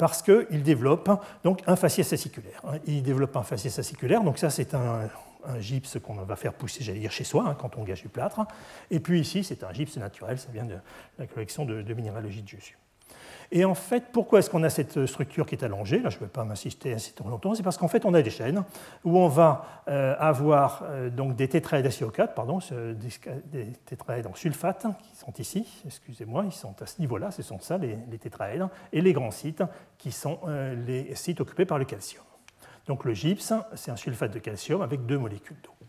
[0.00, 1.10] parce qu'il développe
[1.44, 2.62] donc un faciès aciculaire.
[2.86, 5.08] Il développe un faciès aciculaire, donc ça c'est un,
[5.58, 8.40] gypse qu'on va faire pousser, chez soi, hein, quand on gâche du plâtre.
[8.90, 10.76] Et puis ici, c'est un gypse naturel, ça vient de
[11.18, 12.76] la collection de, minéralogie de Jussieu.
[13.52, 15.98] Et en fait, pourquoi est-ce qu'on a cette structure qui est allongée?
[15.98, 17.54] Là, je ne vais pas m'insister assez longtemps.
[17.54, 18.62] C'est parce qu'en fait, on a des chaînes
[19.04, 22.60] où on va euh, avoir euh, donc des tétraèdes SiO4, pardon,
[23.50, 27.58] des, tétraèdes en sulfate qui sont ici, excusez-moi, ils sont à ce niveau-là, ce sont
[27.58, 29.64] ça les, les, tétraèdes, et les grands sites
[29.98, 32.24] qui sont euh, les sites occupés par le calcium.
[32.86, 35.79] Donc le gypse, c'est un sulfate de calcium avec deux molécules d'eau.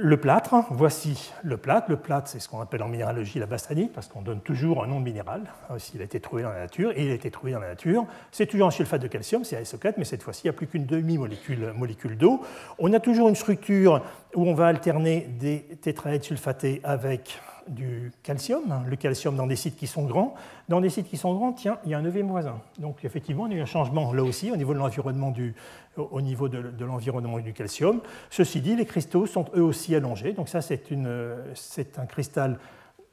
[0.00, 1.90] Le plâtre, voici le plâtre.
[1.90, 4.86] Le plâtre, c'est ce qu'on appelle en minéralogie la bassanite, parce qu'on donne toujours un
[4.86, 5.42] nom de minéral,
[5.78, 8.06] s'il a été trouvé dans la nature, et il a été trouvé dans la nature.
[8.30, 10.68] C'est toujours un sulfate de calcium, c'est ASO4, mais cette fois-ci, il n'y a plus
[10.68, 12.42] qu'une demi-molécule d'eau.
[12.78, 14.00] On a toujours une structure
[14.36, 19.76] où on va alterner des tétraèdes sulfatés avec du calcium, le calcium dans des sites
[19.76, 20.34] qui sont grands.
[20.68, 22.60] Dans des sites qui sont grands, tiens, il y a un neuvième voisin.
[22.78, 25.54] Donc effectivement, il y a eu un changement là aussi au niveau de l'environnement du,
[25.96, 28.00] au niveau de, l'environnement du calcium.
[28.30, 30.32] Ceci dit, les cristaux sont eux aussi allongés.
[30.32, 32.58] Donc ça, c'est un cristal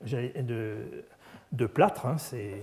[0.04, 0.78] de,
[1.56, 2.62] de plâtre, hein, c'est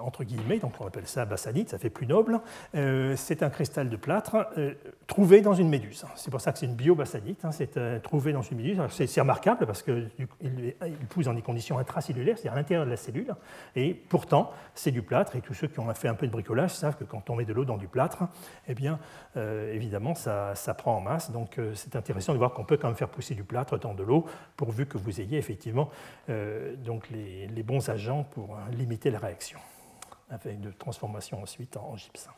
[0.00, 2.40] entre guillemets, donc on appelle ça bassanite, ça fait plus noble.
[2.74, 4.74] Euh, c'est un cristal de plâtre euh,
[5.06, 6.04] trouvé dans une méduse.
[6.16, 8.80] C'est pour ça que c'est une biobassanite, hein, c'est euh, trouvé dans une méduse.
[8.90, 10.10] C'est remarquable parce qu'il
[10.40, 13.34] il pousse dans des conditions intracellulaires, c'est-à-dire à l'intérieur de la cellule,
[13.76, 16.70] et pourtant c'est du plâtre, et tous ceux qui ont fait un peu de bricolage
[16.70, 18.24] savent que quand on met de l'eau dans du plâtre,
[18.68, 18.98] eh bien
[19.36, 23.08] évidemment ça, prend en masse, donc c'est intéressant de voir qu'on peut quand même faire
[23.08, 25.90] pousser du plâtre dans de l'eau, pourvu que vous ayez effectivement
[26.84, 29.58] donc les bons agents pour euh, limiter la réaction,
[30.30, 32.28] avec de transformation ensuite en gypse.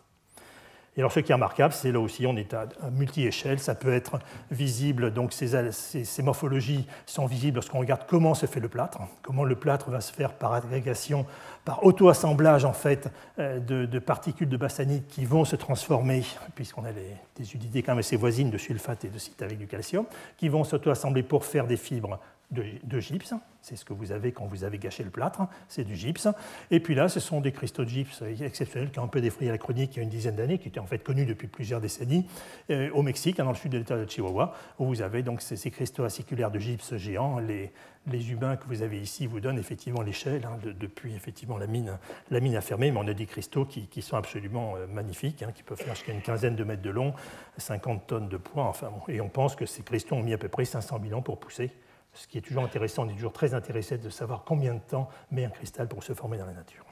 [0.97, 3.93] Et alors, ce qui est remarquable, c'est là aussi, on est à, multi-échelle, ça peut
[3.93, 4.19] être
[4.51, 9.57] visible, donc ces, morphologies sont visibles lorsqu'on regarde comment se fait le plâtre, comment le
[9.57, 11.27] plâtre va se faire par agrégation,
[11.67, 16.23] par auto-assemblage en fait euh, de, particules de bassanite qui vont se transformer,
[16.55, 20.07] puisqu'on a des unités quand même assez voisines de sulfate et de avec du calcium,
[20.39, 22.19] qui vont s'auto-assembler pour faire des fibres
[22.51, 23.35] de, gypse.
[23.61, 26.29] C'est ce que vous avez quand vous avez gâché le plâtre, c'est du gypse.
[26.71, 29.51] Et puis là, ce sont des cristaux de gypse exceptionnels qui ont un peu défrayé
[29.51, 31.81] la chronique il y a une dizaine d'années, qui étaient en fait connus depuis plusieurs
[31.81, 32.27] décennies
[32.71, 35.43] euh, au Mexique, hein, dans le sud de l'État de Chihuahua, où vous avez donc
[35.43, 37.41] ces, cristaux aciculaires de gypse géants.
[37.41, 37.73] Les,
[38.07, 41.99] les, humains que vous avez ici vous donnent effectivement l'échelle hein, depuis effectivement la mine,
[42.31, 45.51] la mine à fermer, mais on a des cristaux qui, sont absolument euh, magnifiques, hein,
[45.53, 47.15] qui peuvent faire jusqu'à une quinzaine de mètres de long,
[47.57, 48.65] 50 tonnes de poids.
[48.65, 51.23] Enfin, et on pense que ces cristaux ont mis à peu près 500 000 ans
[51.23, 51.73] pour pousser
[52.17, 55.09] ce qui est toujours intéressant, on est toujours très intéressé de savoir combien de temps
[55.31, 56.85] met un cristal pour se former dans la nature.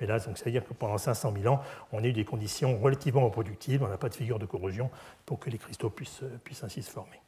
[0.00, 1.60] Mais là, donc, ça veut dire que pendant 500 000 ans,
[1.92, 4.90] on a eu des conditions relativement reproductives, on n'a pas de figure de corrosion
[5.26, 7.20] pour que les cristaux puissent, puissent ainsi se former.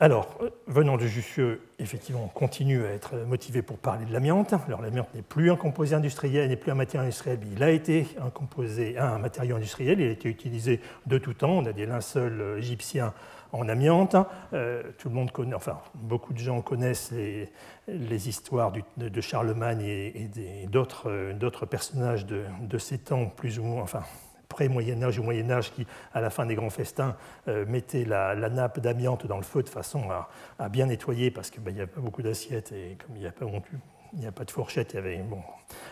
[0.00, 4.52] Alors, venant de Jussieu, effectivement, on continue à être motivé pour parler de l'amiante.
[4.66, 7.70] Alors, l'amiante n'est plus un composé industriel, n'est plus un matériau industriel, mais il a
[7.70, 11.58] été un, composé, un matériau industriel, il a été utilisé de tout temps.
[11.58, 13.14] On a des linceuls égyptiens
[13.52, 14.16] en amiante.
[14.52, 20.66] Euh, tout le monde connaît, enfin, beaucoup de gens connaissent les, histoires de, Charlemagne et,
[20.70, 24.02] d'autres, euh, d'autres personnages de, ces temps, plus ou moins, enfin,
[24.48, 27.16] pré-Moyen Âge ou Moyen Âge, qui, à la fin des grands festins,
[27.48, 30.02] euh, mettaient la, nappe d'amiante dans le feu de façon
[30.58, 33.26] à, bien nettoyer, parce qu'il ben, n'y a pas beaucoup d'assiettes et comme il n'y
[33.26, 33.62] a pas non
[34.14, 34.96] il n'y a pas de fourchette,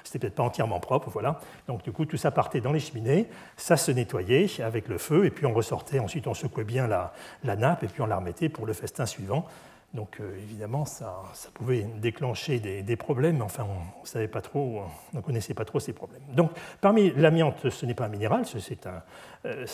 [0.05, 1.41] c'était peut-être pas entièrement propre, voilà.
[1.67, 5.25] Donc du coup, tout ça partait dans les cheminées, ça se nettoyait avec le feu,
[5.25, 8.49] et puis on ressortait, ensuite on secouait bien la, nappe, et puis on la remettait
[8.49, 9.47] pour le festin suivant.
[9.95, 11.23] Donc euh, évidemment, ça,
[11.55, 16.23] pouvait déclencher des, problèmes, mais enfin, on ne connaissait pas trop ces problèmes.
[16.35, 19.03] Donc parmi l'amiante, ce n'est pas un minéral, c'est un,
[19.47, 19.67] euh,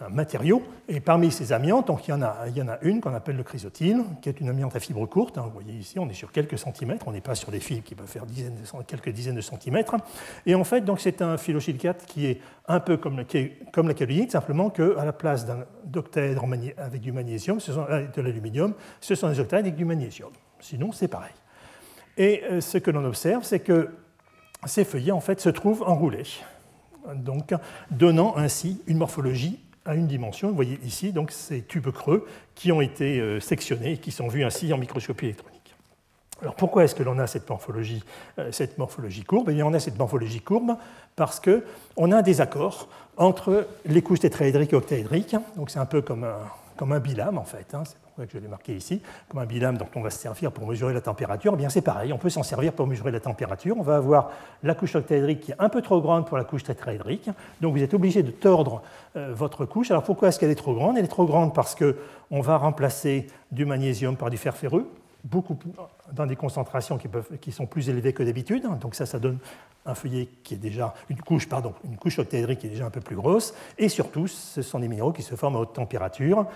[0.00, 0.62] un matériau.
[0.88, 4.28] Et parmi ces amiantes, donc, il, y en a, une qu'on appelle le chrysotile, qui
[4.28, 5.38] est une amiante à fibre courte.
[5.38, 5.42] Hein.
[5.46, 7.94] vous voyez ici, on est sur quelques centimètres, on n'est pas sur des fibres qui
[7.94, 8.24] peuvent faire
[8.86, 9.96] quelques dizaines de centimètres.
[10.46, 13.24] Et en fait, c'est un phyllosilicate qui est un peu comme,
[13.72, 16.44] comme la kaolinite, simplement qu'à la place d'un octaèdre
[16.76, 20.30] avec du magnésium, ce sont, euh, de l'aluminium, ce sont des octaèdres avec du magnésium.
[20.60, 21.34] Sinon, c'est pareil.
[22.16, 23.90] Et euh, ce que l'on observe, c'est que
[24.66, 26.26] ces feuillets, en fait, se trouvent enroulés,
[27.14, 27.54] donc
[27.90, 30.48] donnant ainsi une morphologie à une dimension.
[30.48, 34.28] Vous voyez ici donc, ces tubes creux qui ont été euh, sectionnés et qui sont
[34.28, 35.74] vus ainsi en microscopie électronique.
[36.40, 38.04] Alors pourquoi est-ce que l'on a cette morphologie,
[38.38, 39.50] euh, cette morphologie courbe?
[39.50, 40.76] Eh on a cette morphologie courbe
[41.16, 45.34] parce qu'on a un désaccord entre les couches tétraédriques et octaédriques.
[45.56, 46.38] Donc c'est un peu comme un,
[46.76, 47.74] comme un bilame en fait.
[47.74, 47.82] Hein
[48.26, 50.92] que je l'ai marqué ici, comme un bilame dont on va se servir pour mesurer
[50.92, 53.76] la température, eh bien c'est pareil, on peut s'en servir pour mesurer la température.
[53.78, 54.30] On va avoir
[54.62, 57.82] la couche octaédrique qui est un peu trop grande pour la couche tétraédrique, donc vous
[57.82, 58.82] êtes obligé de tordre
[59.16, 59.90] euh, votre couche.
[59.90, 60.98] Alors pourquoi est-ce qu'elle est trop grande?
[60.98, 64.90] Elle est trop grande parce qu'on va remplacer du magnésium par du fer ferreux,
[65.24, 65.58] beaucoup
[66.12, 67.08] dans des concentrations qui,
[67.40, 68.66] qui sont plus élevées que d'habitude.
[68.80, 69.38] Donc ça, ça donne
[69.86, 72.90] un feuillet qui est déjà une couche, pardon, une couche octaédrique qui est déjà un
[72.90, 73.54] peu plus grosse.
[73.78, 76.46] Et surtout, ce sont des minéraux qui se forment à haute température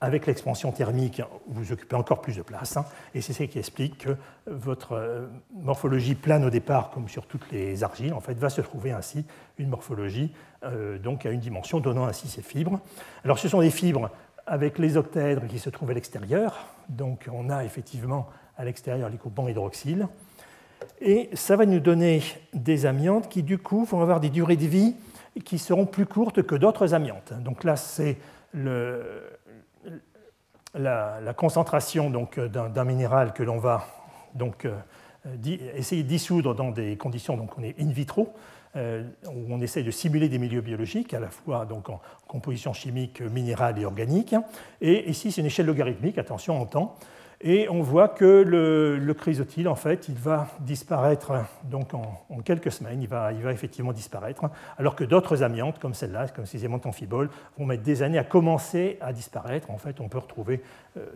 [0.00, 2.76] avec l'expansion thermique, vous occupez encore plus de place.
[2.76, 2.84] Hein,
[3.14, 7.50] et c'est ce qui explique que votre euh, morphologie plane au départ, comme sur toutes
[7.52, 9.26] les argiles, en fait, va se trouver ainsi
[9.58, 10.32] une morphologie
[10.64, 12.80] euh, donc à une dimension, donnant ainsi ces fibres.
[13.24, 14.10] Alors ce sont des fibres
[14.46, 16.66] avec les octaèdres qui se trouvent à l'extérieur.
[16.88, 20.08] Donc on a effectivement à l'extérieur les coupons hydroxyles.
[21.00, 22.22] Et ça va nous donner
[22.54, 24.94] des amiantes qui, du coup, vont avoir des durées de vie
[25.44, 27.32] qui seront plus courtes que d'autres amiantes.
[27.34, 28.16] Donc là, c'est
[28.52, 29.22] le,
[30.74, 33.86] la, concentration d'un minéral que l'on va
[34.34, 34.76] donc, euh,
[35.74, 38.32] essayer de dissoudre dans des conditions donc on est in vitro,
[38.76, 42.72] euh, où on essaie de simuler des milieux biologiques, à la fois donc, en composition
[42.72, 44.34] chimique minérale et organique.
[44.80, 46.96] Et ici, c'est une échelle logarithmique, attention en temps.
[47.42, 51.32] Et on voit que le, chrysotile, en fait, il va disparaître
[51.64, 54.44] donc en, quelques semaines, il va, il va, effectivement disparaître,
[54.76, 58.24] alors que d'autres amiantes, comme celle-là, comme ces amantes amphiboles, vont mettre des années à
[58.24, 59.70] commencer à disparaître.
[59.70, 60.62] En fait, on peut retrouver,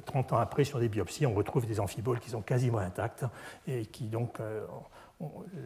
[0.06, 3.26] 30 euh, ans après, sur des biopsies, on retrouve des amphiboles qui sont quasiment intactes
[3.68, 4.64] et qui donc euh,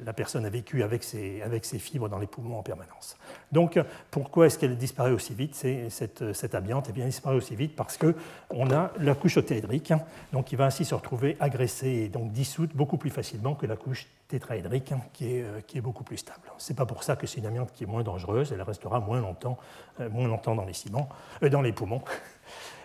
[0.05, 3.17] la personne a vécu avec ses, fibres dans les poumons en permanence.
[3.53, 3.79] Donc,
[4.11, 7.77] pourquoi est-ce qu'elle disparaît aussi vite, cette, cette, amiante Eh bien, elle disparaît aussi vite
[7.77, 9.93] parce qu'on a la couche octaédrique,
[10.33, 13.77] donc qui va ainsi se retrouver agressée et donc dissoute beaucoup plus facilement que la
[13.77, 16.53] couche tétraédrique, qui est, euh, qui est beaucoup plus stable.
[16.59, 19.01] Ce n'est pas pour ça que c'est une amiante qui est moins dangereuse, elle restera
[19.01, 19.59] moins longtemps,
[20.01, 21.09] euh, dans les ciments,
[21.43, 22.03] euh, dans les poumons.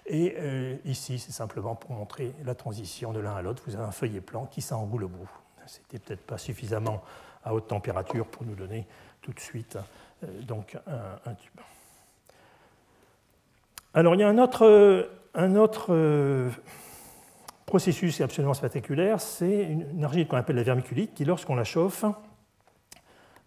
[0.06, 0.36] Et
[0.84, 3.64] ici, c'est simplement pour montrer la transition de l'un à l'autre.
[3.66, 5.30] Vous avez un feuillet plan qui s'enroule au bout.
[5.68, 7.04] C'était peut-être pas suffisamment
[7.44, 8.86] à haute température pour nous donner
[9.22, 9.78] tout de suite
[10.24, 11.60] euh, donc un, tube.
[13.94, 14.66] Alors il y a un autre,
[15.90, 16.50] euh,
[17.66, 22.06] processus absolument spectaculaire, c'est une, argile qu'on appelle la vermiculite, qui lorsqu'on la chauffe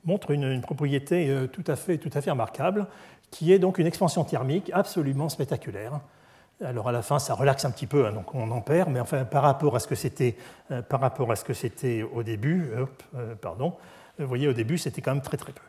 [0.05, 2.87] montre une, propriété euh, tout à fait remarquable,
[3.31, 6.01] qui est donc une expansion thermique absolument spectaculaire.
[6.65, 8.99] Alors à la fin, ça relaxe un petit peu, hein, donc on en perd, mais
[8.99, 10.37] enfin par rapport à ce que c'était,
[10.71, 12.71] euh, par rapport à ce que c'était au début,
[13.15, 13.75] euh, pardon,
[14.19, 15.63] vous voyez au début c'était quand même très très peu.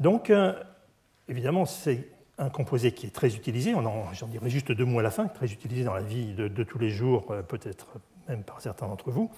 [0.00, 0.52] Donc euh,
[1.28, 5.10] évidemment c'est un composé qui est très utilisé, j'en dirai juste deux mots à la
[5.10, 7.86] fin, très utilisé dans la vie de, de tous les jours, peut-être
[8.28, 9.30] même par certains d'entre vous.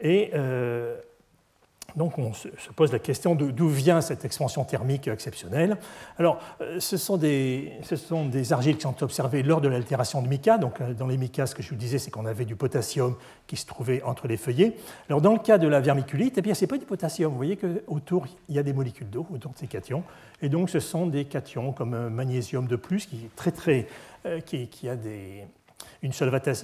[0.00, 0.30] Et
[1.96, 5.76] donc on se pose la question d'où vient cette expansion thermique exceptionnelle.
[6.18, 10.22] Alors, euh, ce sont, des, ce sont des argiles qui sont observées lors de l'altération
[10.22, 10.58] de mica.
[10.58, 13.16] Donc, euh, dans les micas, ce que je vous disais, c'est qu'on avait du potassium
[13.46, 14.76] qui se trouvait entre les feuillets.
[15.08, 17.30] Alors, dans le cas de la vermiculite, eh bien, ce n'est pas du potassium.
[17.30, 20.04] Vous voyez qu'autour, il y a des molécules d'eau autour de ces cations.
[20.42, 23.86] Et donc, ce sont des cations comme euh, magnésium de plus, qui, est très, très,
[24.44, 25.46] qui a des,
[26.02, 26.12] une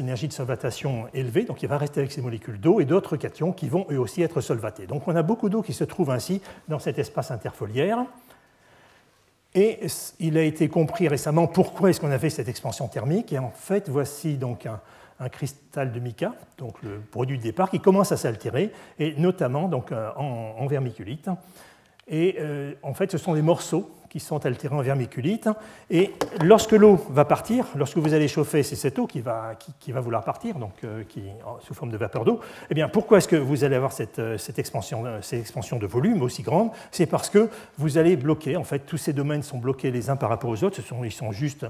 [0.01, 3.53] énergie de solvatation élevée, donc il va rester avec ces molécules d'eau, et d'autres cations
[3.53, 4.87] qui vont eux aussi être solvatés.
[4.87, 8.05] Donc on a beaucoup d'eau qui se trouve ainsi dans cet espace interfoliaire.
[9.55, 9.81] Et
[10.21, 13.33] il a été compris récemment pourquoi est-ce qu'on avait cette expansion thermique.
[13.33, 17.81] Et en fait, voici donc un, cristal de mica, donc le produit de départ, qui
[17.81, 21.31] commence à s'altérer, et notamment donc, euh, en, vermiculite.
[22.07, 25.51] Et euh, en fait, ce sont des morceaux qui sont altérés en vermiculite.
[25.91, 29.93] Et lorsque l'eau va partir, lorsque vous allez chauffer, c'est cette eau qui va, qui,
[29.93, 31.03] va vouloir partir, donc euh,
[31.61, 32.41] sous forme de vapeur d'eau.
[32.71, 35.79] Eh bien, pourquoi est-ce que vous allez avoir cette, euh, cette, expansion, euh, cette expansion
[35.79, 36.71] de volume aussi grande?
[36.93, 40.17] C'est parce que vous allez bloquer, en fait, tous ces domaines sont bloqués les uns
[40.17, 41.67] par rapport aux autres, ce sont, ils sont juste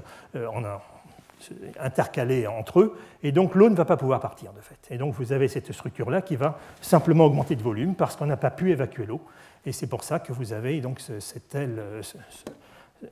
[1.79, 4.77] intercalés entre eux, et donc l'eau ne va pas pouvoir partir de fait.
[4.89, 8.37] Et donc vous avez cette structure-là qui va simplement augmenter de volume parce qu'on n'a
[8.37, 9.21] pas pu évacuer l'eau.
[9.67, 11.83] Et c'est pour ça que vous avez donc cette aile,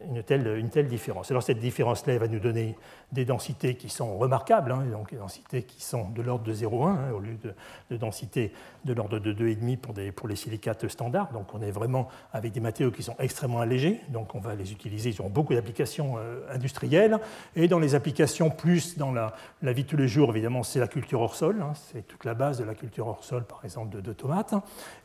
[0.07, 1.31] une telle, une telle différence.
[1.31, 2.75] Alors cette différence-là va nous donner
[3.11, 6.87] des densités qui sont remarquables, hein, donc des densités qui sont de l'ordre de 0,1
[6.87, 7.53] hein, au lieu de,
[7.91, 8.51] de densités
[8.83, 11.31] de l'ordre de 2,5 pour, pour les silicates standards.
[11.31, 14.71] Donc on est vraiment avec des matériaux qui sont extrêmement allégés, donc on va les
[14.71, 17.19] utiliser, ils ont beaucoup d'applications euh, industrielles,
[17.55, 20.79] et dans les applications plus dans la, la vie de tous les jours, évidemment, c'est
[20.79, 23.61] la culture hors sol, hein, c'est toute la base de la culture hors sol, par
[23.63, 24.53] exemple, de, tomates,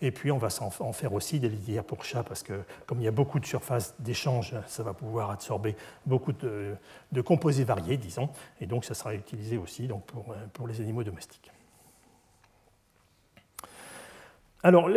[0.01, 2.53] et puis on va en faire aussi des litières pour chats, parce que
[2.87, 6.77] comme il y a beaucoup de surfaces d'échange ça va pouvoir absorber beaucoup de,
[7.23, 11.51] composés variés, disons, et donc ça sera utilisé aussi donc, pour, pour les animaux domestiques.
[14.63, 14.91] Alors,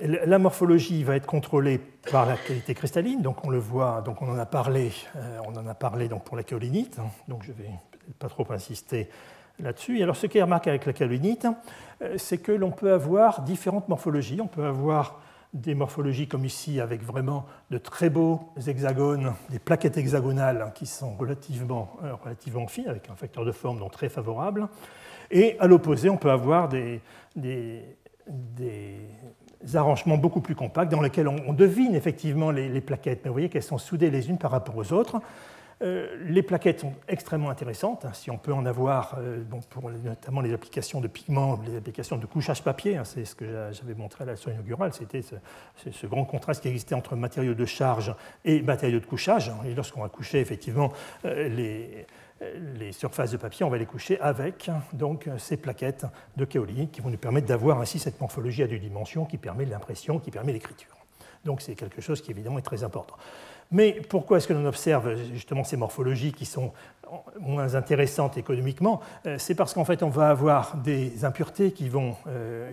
[0.00, 4.30] la morphologie va être contrôlée par la qualité cristalline, donc on le voit, donc on
[4.30, 7.52] en a parlé, euh, on en a parlé donc pour la kaolinite, hein, donc je
[7.52, 9.08] vais peut-être pas trop insister
[9.58, 10.02] là-dessus.
[10.02, 11.46] alors ce qui est remarqué avec la kaolinite,
[12.02, 14.40] euh, c'est que l'on peut avoir différentes morphologies.
[14.40, 15.20] On peut avoir
[15.54, 21.14] des morphologies comme ici, avec vraiment de très beaux hexagones, des plaquettes hexagonales qui sont
[21.14, 24.68] relativement, euh, relativement fines, avec un facteur de forme donc très favorable.
[25.30, 27.00] Et à l'opposé, on peut avoir des,
[27.36, 27.82] des,
[29.74, 33.48] arrangements beaucoup plus compacts dans lesquels on, devine effectivement les, les, plaquettes, mais vous voyez
[33.48, 35.20] qu'elles sont soudées les unes par rapport aux autres.
[35.82, 38.04] Euh, les plaquettes sont extrêmement intéressantes.
[38.04, 42.16] Hein, si on peut en avoir, euh, pour notamment les applications de pigments, les applications
[42.16, 46.06] de couchage papier, hein, c'est ce que j'avais montré à la leçon inaugurale, c'était ce,
[46.06, 48.14] grand contraste qui existait entre matériaux de charge
[48.44, 49.50] et matériaux de couchage.
[49.66, 50.92] Et lorsqu'on va coucher effectivement
[51.24, 52.06] euh, les,
[52.78, 56.06] les surfaces de papier, on va les coucher avec donc, ces plaquettes
[56.36, 59.64] de kaolin qui vont nous permettre d'avoir ainsi cette morphologie à deux dimensions qui permet
[59.64, 60.94] l'impression, qui permet l'écriture.
[61.44, 63.16] Donc c'est quelque chose qui évidemment est très important.
[63.70, 66.72] Mais pourquoi est-ce que l'on observe justement ces morphologies qui sont
[67.40, 72.16] moins intéressantes économiquement euh, C'est parce qu'en fait, on va avoir des impuretés qui vont,
[72.26, 72.72] euh,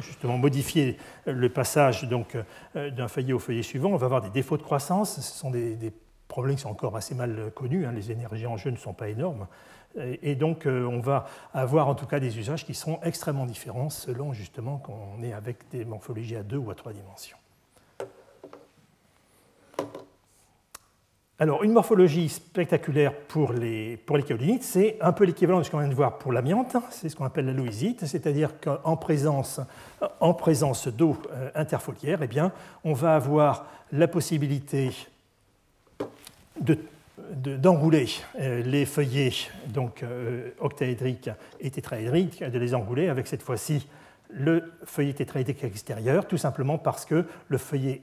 [0.00, 2.08] justement modifier le passage
[2.76, 3.90] euh, d'un feuillet au feuillet suivant.
[3.90, 5.16] On va avoir des défauts de croissance.
[5.16, 5.92] Ce sont des,
[6.28, 7.86] problèmes qui sont encore assez mal connus.
[7.86, 7.92] Hein.
[7.92, 9.48] Les énergies en jeu ne sont pas énormes.
[10.22, 14.32] Et donc, on va avoir en tout cas des usages qui sont extrêmement différents selon
[14.32, 17.36] justement qu'on est avec des morphologies à deux ou à trois dimensions.
[21.42, 24.18] Alors, une morphologie spectaculaire pour les, pour
[24.60, 27.24] c'est un peu l'équivalent de ce qu'on vient de voir pour l'amiante, c'est ce qu'on
[27.24, 29.58] appelle la louisite, c'est-à-dire qu'en présence,
[30.20, 32.52] en présence d'eau euh, interfoliaire, eh bien,
[32.84, 34.90] on va avoir la possibilité
[37.34, 39.32] d'enrouler euh, les feuillets
[39.66, 43.88] donc, euh, octaédriques et tétraédriques, de les enrouler avec cette fois-ci
[44.28, 48.02] le feuillet tétraédrique extérieur, tout simplement parce que le feuillet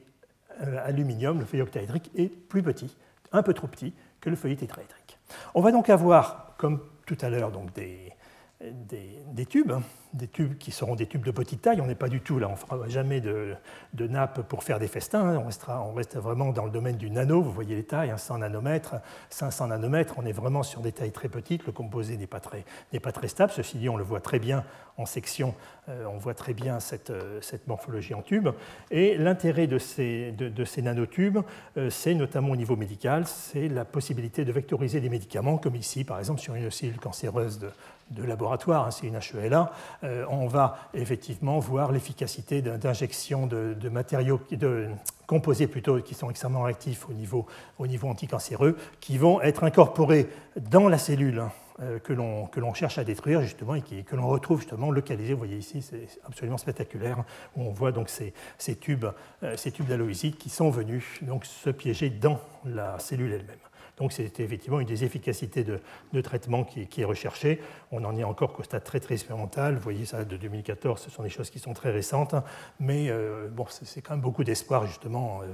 [0.86, 2.98] aluminium, le feuillet octaédrique, est plus petit
[3.32, 5.18] un peu trop petit que le feuillet tétraédrique.
[5.54, 8.14] On va donc avoir, comme tout à l'heure, donc des,
[8.60, 9.84] des, tubes, hein,
[10.14, 11.80] des tubes qui seront des tubes de petite taille.
[11.80, 13.54] On n'est pas du tout là, on ne fera jamais de,
[13.94, 15.22] de, nappe pour faire des festins.
[15.22, 15.38] Hein.
[15.38, 17.42] On, restera, on reste vraiment dans le domaine du nano.
[17.42, 18.96] Vous voyez les tailles, 100 hein, nanomètres,
[19.30, 20.16] 500 nanomètres.
[20.18, 21.66] On est vraiment sur des tailles très petites.
[21.68, 22.66] Le composé n'est pas, très,
[23.02, 23.52] pas très stable.
[23.56, 24.64] Ceci dit, on le voit très bien
[24.98, 25.54] en section.
[25.90, 28.50] Euh, on voit très bien cette, euh, cette morphologie en tube.
[28.90, 31.40] Et l'intérêt de ces, de ces nanotubes,
[31.78, 36.04] euh, c'est notamment au niveau médical, c'est la possibilité de vectoriser des médicaments, comme ici,
[36.04, 37.70] par exemple, sur une cellule cancéreuse de,
[38.12, 39.72] de laboratoire, hein, c'est une HELA,
[40.04, 44.88] euh, on va effectivement voir l'efficacité d'injection de, matériaux, de
[45.26, 47.46] composés plutôt, qui sont extrêmement réactifs au niveau,
[47.80, 51.44] au niveau anticancéreux, qui vont être incorporés dans la cellule
[51.80, 55.34] euh, que l'on cherche à détruire justement et que l'on retrouve justement localisés.
[55.34, 57.24] Vous voyez ici, c'est absolument spectaculaire,
[57.56, 58.34] où on voit donc ces,
[58.76, 59.06] tubes,
[59.44, 63.60] euh, tubes d'aloïsite qui sont venus donc, se piéger dans la cellule elle-même.
[63.98, 65.82] Donc c'est effectivement une des efficacités de,
[66.22, 67.60] traitement qui, est recherchée.
[67.92, 69.76] On en est encore qu'au stade très très expérimental.
[69.76, 72.36] Vous voyez ça de 2014, ce sont des choses qui sont très récentes,
[72.80, 75.48] mais euh, c'est quand même beaucoup d'espoir justement euh,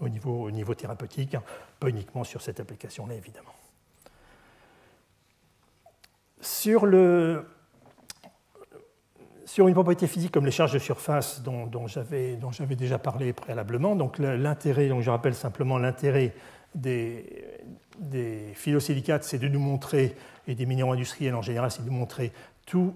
[0.00, 1.36] au, niveau, au niveau thérapeutique,
[1.80, 3.54] pas uniquement sur cette application-là évidemment.
[6.40, 6.84] Sur
[9.66, 12.36] une propriété physique comme les charges de surface dont, dont j'avais
[12.76, 16.32] déjà parlé préalablement, donc l'intérêt, donc je rappelle simplement l'intérêt
[16.78, 17.44] des,
[17.98, 20.14] des phyllosilicates, c'est de nous montrer,
[20.46, 22.32] et des minéraux industriels en général, c'est de nous montrer
[22.66, 22.94] tous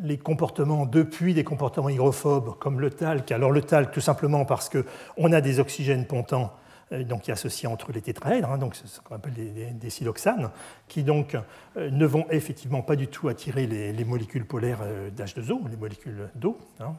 [0.00, 3.32] les comportements depuis des comportements hygrophobes comme le talc.
[3.32, 6.52] Alors le talc, tout simplement parce qu'on a des oxygènes pontants
[6.92, 10.50] euh, donc, qui associés entre les tétraèdres, hein, donc ce qu'on appelle des, siloxanes,
[10.88, 11.36] qui donc
[11.76, 16.30] euh, ne vont effectivement pas du tout attirer les, molécules polaires euh, d'H2O, les molécules
[16.34, 16.94] d'eau, hein,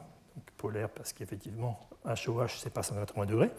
[0.94, 3.50] parce qu'effectivement HOH, c'est pas 180 degrés.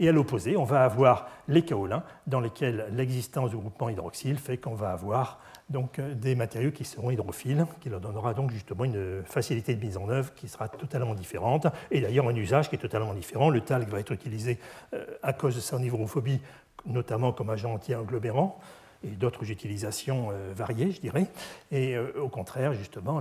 [0.00, 4.58] Et à l'opposé, on va avoir les kaolins, dans lesquels l'existence du groupement hydroxyle fait
[4.58, 5.40] qu'on va avoir
[5.70, 9.80] donc, euh, des matériaux qui seront hydrophiles, qui leur donnera donc justement une facilité de
[9.80, 13.50] mise en œuvre qui sera totalement différente, et d'ailleurs un usage qui est totalement différent.
[13.50, 14.58] Le talc va être utilisé
[14.92, 16.40] euh, à cause de son hydrophobie,
[16.86, 18.58] notamment comme agent anti-agglomérant,
[19.04, 21.26] et d'autres utilisations euh, variées, je dirais.
[21.70, 23.20] Et au contraire, justement,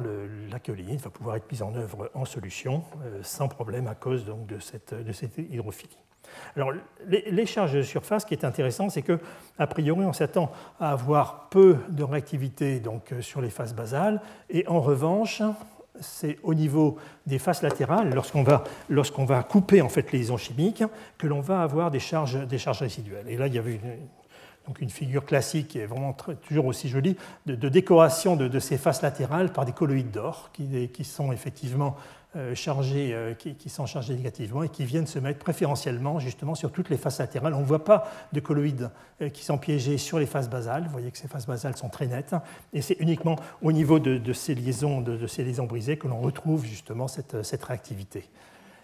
[0.49, 2.83] la kaolinite va pouvoir être mise en œuvre en solution
[3.21, 4.93] sans problème à cause donc, de, cette,
[5.37, 5.97] hydrophilie.
[6.55, 6.71] Alors,
[7.07, 9.19] les, charges de surface, ce qui est intéressant, c'est que,
[9.57, 14.21] a priori, on s'attend à avoir peu de réactivité donc, euh, sur les faces basales,
[14.49, 15.41] et en revanche,
[15.99, 20.83] c'est au niveau des faces latérales, lorsqu'on va, va, couper en fait les liaisons chimiques,
[21.17, 23.27] que l'on va avoir des charges, des charges résiduelles.
[23.27, 23.97] Et là, il y avait une,
[24.67, 26.15] donc une figure classique qui est vraiment
[26.47, 31.31] toujours aussi jolie, de, décoration de, ces faces latérales par des colloïdes d'or, qui, sont
[31.31, 31.97] effectivement
[32.35, 36.71] euh, chargés, euh, qui, sont chargés négativement et qui viennent se mettre préférentiellement justement sur
[36.71, 37.53] toutes les faces latérales.
[37.53, 38.89] On ne voit pas de colloïdes
[39.21, 40.83] euh, qui sont piégés sur les faces basales.
[40.85, 42.35] Vous voyez que ces faces basales sont très nettes.
[42.71, 46.65] Et c'est uniquement au niveau de, ces liaisons, de, ces liaisons brisées que l'on retrouve
[46.65, 48.29] justement cette, cette réactivité.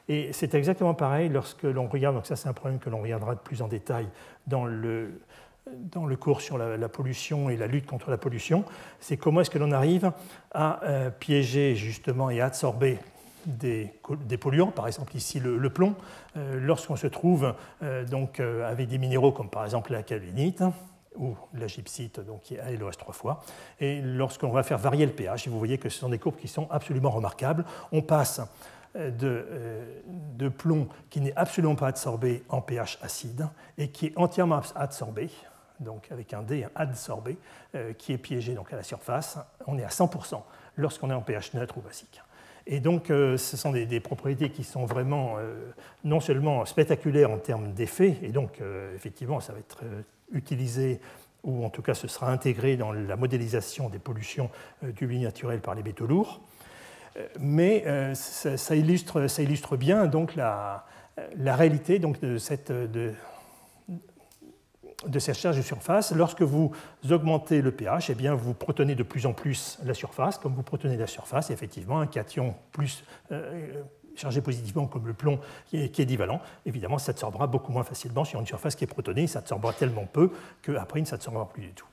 [0.10, 3.36] Et c'est exactement pareil lorsque l'on regarde, donc ça c'est un problème que l'on regardera
[3.36, 4.08] de plus en détail
[4.48, 5.22] dans le,
[5.72, 8.66] dans le cours sur la, pollution et la lutte contre la pollution,
[9.00, 10.12] c'est comment est-ce que l'on arrive
[10.52, 10.80] à
[11.20, 12.98] piéger justement et à absorber
[13.46, 15.96] des, polluants, par exemple ici le, plomb,
[16.38, 17.54] euh, lorsqu'on se trouve
[17.84, 20.64] euh, donc, euh, avec des minéraux comme par exemple la calvinite,
[21.16, 23.42] ou la gypsite, donc qui est trois fois.
[23.80, 26.48] Et lorsqu'on va faire varier le pH, vous voyez que ce sont des courbes qui
[26.48, 27.66] sont absolument remarquables.
[27.92, 28.42] On passe
[28.96, 30.02] euh, de, euh,
[30.36, 33.48] de plomb qui n'est absolument pas absorbé en pH acide
[33.78, 35.30] et qui est entièrement absorbé,
[35.80, 37.38] donc avec un D, adsorbé,
[37.76, 39.38] euh, qui est piégé donc à la surface.
[39.68, 40.42] On est à 100%
[40.78, 42.22] lorsqu'on est en pH neutre ou basique.
[42.68, 45.38] Et donc, ce sont des, propriétés qui sont vraiment
[46.04, 48.62] non seulement spectaculaires en termes d'effet, et donc,
[48.96, 49.80] effectivement, ça va être
[50.32, 51.02] utilisé,
[51.44, 54.50] ou en tout cas ce sera intégré dans la modélisation des pollutions
[54.84, 56.42] euh, du milieu naturel par les métaux lourds.
[57.18, 60.86] Euh, mais euh, ça, illustre, bien donc la,
[61.38, 62.72] réalité donc, de, cette,
[65.08, 66.12] de, cette charge de surface.
[66.14, 66.72] Lorsque vous
[67.10, 70.38] augmentez le pH, eh bien, vous protonez de plus en plus la surface.
[70.38, 73.04] Comme vous protonez la surface, effectivement, un cation plus,
[74.20, 78.40] chargé positivement comme le plomb qui est, divalent, évidemment, ça absorbera beaucoup moins facilement sur
[78.40, 80.32] une surface qui est protonée, ça absorbera tellement peu
[80.62, 81.88] qu'après, il ne s'absorbera plus du tout.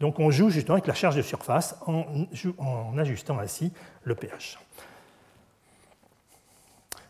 [0.00, 3.72] Donc on joue justement avec la charge de surface en, ajustant ainsi
[4.04, 4.58] le pH.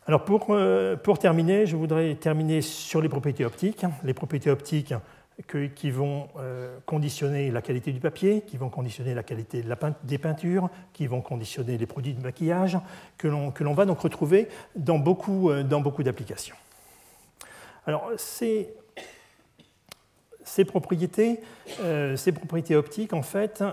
[0.06, 3.84] Alors euh, pour, terminer, je voudrais terminer sur les propriétés optiques.
[4.02, 4.92] Les propriétés optiques
[5.74, 9.64] qui vont euh, conditionner la qualité du papier, qui vont conditionner la qualité
[10.04, 12.78] des peintures, qui vont conditionner les produits de maquillage,
[13.16, 16.56] que l'on va donc retrouver dans beaucoup, euh, beaucoup d'applications.
[17.86, 18.74] Alors, ces,
[20.44, 21.40] ces propriétés,
[21.80, 23.64] euh, ces propriétés optiques, en fait,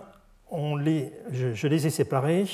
[0.49, 2.45] on les, je les ai séparées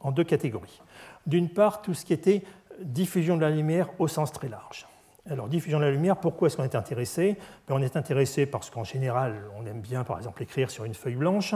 [0.00, 0.80] en deux catégories.
[1.26, 2.42] D'une part, tout ce qui était
[2.80, 4.86] diffusion de la lumière au sens très large.
[5.28, 7.36] Alors, diffusion de la lumière, pourquoi est-ce qu'on est intéressé?
[7.66, 10.94] Ben, On est intéressé parce qu'en général, on aime bien, par exemple, écrire sur une
[10.94, 11.54] feuille blanche.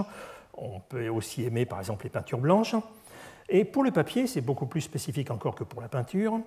[0.55, 2.75] On peut aussi aimer, par exemple, les peintures blanches.
[3.49, 6.41] Et pour le papier, c'est beaucoup plus spécifique encore que pour la peinture.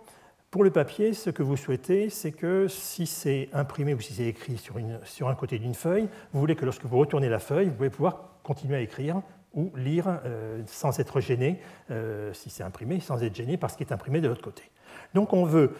[0.51, 4.25] Pour le papier, ce que vous souhaitez, c'est que si c'est imprimé ou si c'est
[4.25, 7.75] écrit sur, un côté d'une feuille, vous voulez que lorsque vous retournez la feuille, vous
[7.75, 9.21] pouvez pouvoir continuer à écrire
[9.53, 11.59] ou lire euh, sans être gêné,
[11.89, 14.63] euh, si c'est imprimé, sans être gêné par ce qui est imprimé de l'autre côté.
[15.13, 15.73] Donc on veut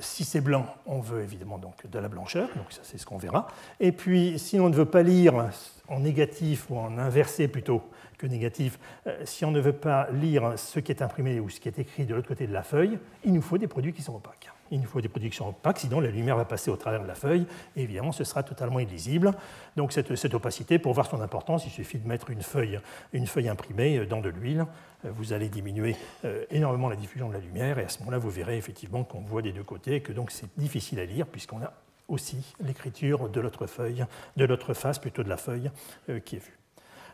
[0.00, 3.18] si c'est blanc, on veut évidemment donc de la blancheur, donc ça c'est ce qu'on
[3.18, 3.46] verra.
[3.78, 5.50] Et puis si on ne veut pas lire
[5.88, 7.82] en négatif ou en inversé plutôt
[8.18, 11.60] que négatif, euh, si on ne veut pas lire ce qui est imprimé ou ce
[11.60, 14.02] qui est écrit de l'autre côté de la feuille, il nous faut des produits qui
[14.02, 14.50] sont opaques.
[14.70, 17.14] Il nous faut des sont opaques, sinon la lumière va passer au travers de la
[17.14, 17.46] feuille
[17.76, 19.32] et évidemment ce sera totalement illisible.
[19.76, 22.80] Donc cette, opacité, pour voir son importance, il suffit de mettre une feuille,
[23.12, 24.66] une feuille imprimée dans de l'huile
[25.04, 28.18] euh, vous allez diminuer euh, énormément la diffusion de la lumière, et à ce moment-là,
[28.18, 31.26] vous verrez effectivement qu'on voit des deux côtés, et que donc c'est difficile à lire,
[31.26, 31.72] puisqu'on a
[32.08, 34.04] aussi l'écriture de l'autre feuille,
[34.36, 35.70] de l'autre face plutôt de la feuille
[36.08, 36.59] euh, qui est vue.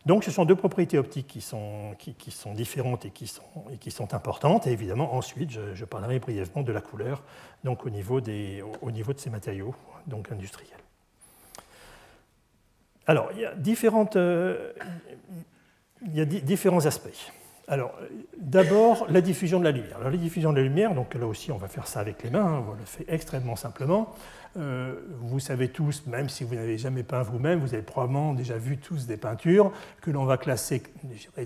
[0.06, 1.96] Donc ce sont deux propriétés optiques qui sont,
[2.54, 4.66] différentes et qui sont, importantes.
[4.68, 7.24] Et évidemment, ensuite, je, parlerai brièvement de la couleur
[7.64, 9.74] donc au, niveau des, au niveau de ces matériaux
[10.06, 10.78] donc industriels.
[13.08, 17.32] Alors, il y a, différentes, il y a différents aspects.
[17.68, 17.92] Alors,
[18.38, 19.96] d'abord, la diffusion de la lumière.
[19.96, 22.30] Alors, la diffusion de la lumière, donc là aussi, on va faire ça avec les
[22.30, 24.14] mains, hein, on le fait extrêmement simplement.
[24.56, 28.56] Euh, vous savez tous, même si vous n'avez jamais peint vous-même, vous avez probablement déjà
[28.56, 30.82] vu tous des peintures que l'on va classer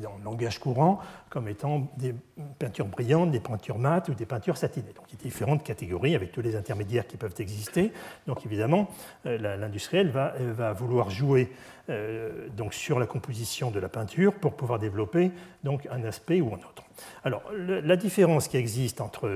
[0.03, 2.15] dans le langage courant comme étant des
[2.59, 4.93] peintures brillantes, des peintures mates ou des peintures satinées.
[4.95, 7.93] Donc il y a différentes catégories avec tous les intermédiaires qui peuvent exister.
[8.27, 8.89] Donc évidemment,
[9.27, 11.53] euh, l'industriel va, va, vouloir jouer
[11.89, 15.31] euh, donc sur la composition de la peinture pour pouvoir développer
[15.63, 16.85] donc un aspect ou un autre.
[17.25, 19.29] Alors, la différence qui existe entre,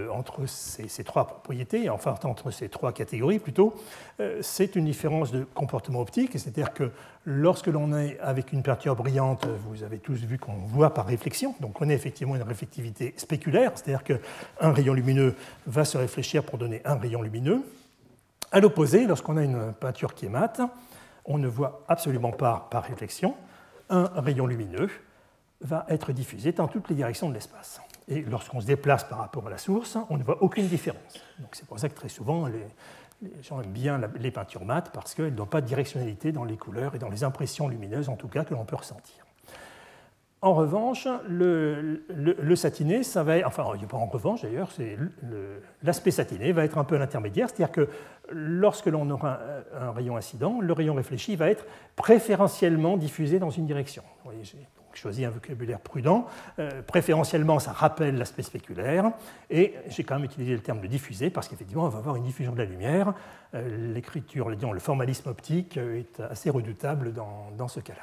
[0.46, 3.74] ces, trois propriétés, enfin entre ces trois catégories plutôt,
[4.20, 6.90] euh, c'est une différence de comportement optique, c'est-à-dire que
[7.24, 11.54] lorsque l'on est avec une peinture brillante, vous avez tous vu qu'on voit par réflexion,
[11.60, 15.34] donc on a effectivement une réflectivité spéculaire, c'est-à-dire qu'un rayon lumineux
[15.66, 17.62] va se réfléchir pour donner un rayon lumineux.
[18.52, 20.60] À l'opposé, lorsqu'on a une peinture qui est mate,
[21.24, 23.34] on ne voit absolument pas par réflexion
[23.90, 24.88] un rayon lumineux
[25.64, 27.80] va être diffusé dans toutes les directions de l'espace.
[28.08, 31.22] Et lorsqu'on se déplace par rapport à la source, on ne voit aucune différence.
[31.38, 32.66] Donc c'est pour ça que très souvent, les,
[33.42, 36.94] gens aiment bien les peintures mates parce qu'elles n'ont pas de directionnalité dans les couleurs
[36.94, 39.24] et dans les impressions lumineuses, en tout cas, que l'on peut ressentir.
[40.42, 44.68] En revanche, le, satiné, ça va être, enfin, pas en revanche d'ailleurs,
[45.82, 47.88] l'aspect satiné va être un peu l'intermédiaire, c'est-à-dire que
[48.30, 49.40] lorsque l'on aura
[49.74, 51.64] un, rayon incident, le rayon réfléchi va être
[51.96, 54.02] préférentiellement diffusé dans une direction.
[54.22, 54.44] Vous voyez,
[54.96, 56.26] choisi un vocabulaire prudent.
[56.58, 59.10] Euh, préférentiellement, ça rappelle l'aspect spéculaire.
[59.50, 62.24] Et j'ai quand même utilisé le terme de diffuser parce qu'effectivement, on va avoir une
[62.24, 63.14] diffusion de la lumière.
[63.54, 68.02] Euh, l'écriture, le formalisme optique est assez redoutable dans, ce cas-là.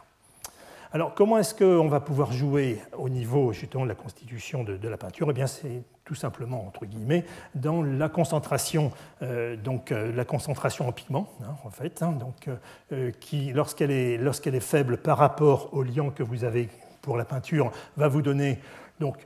[0.94, 4.98] Alors, comment est-ce qu'on va pouvoir jouer au niveau justement de la constitution de, la
[4.98, 5.28] peinture?
[5.30, 7.24] Eh bien, c'est tout simplement, entre guillemets,
[7.56, 12.50] dans la concentration, euh, donc euh, la concentration en pigment, hein, en fait, hein, donc,
[12.92, 16.68] euh, qui, lorsqu'elle est, lorsqu'elle est faible par rapport au liant que vous avez
[17.02, 18.60] pour la peinture, va vous donner
[19.00, 19.18] donc,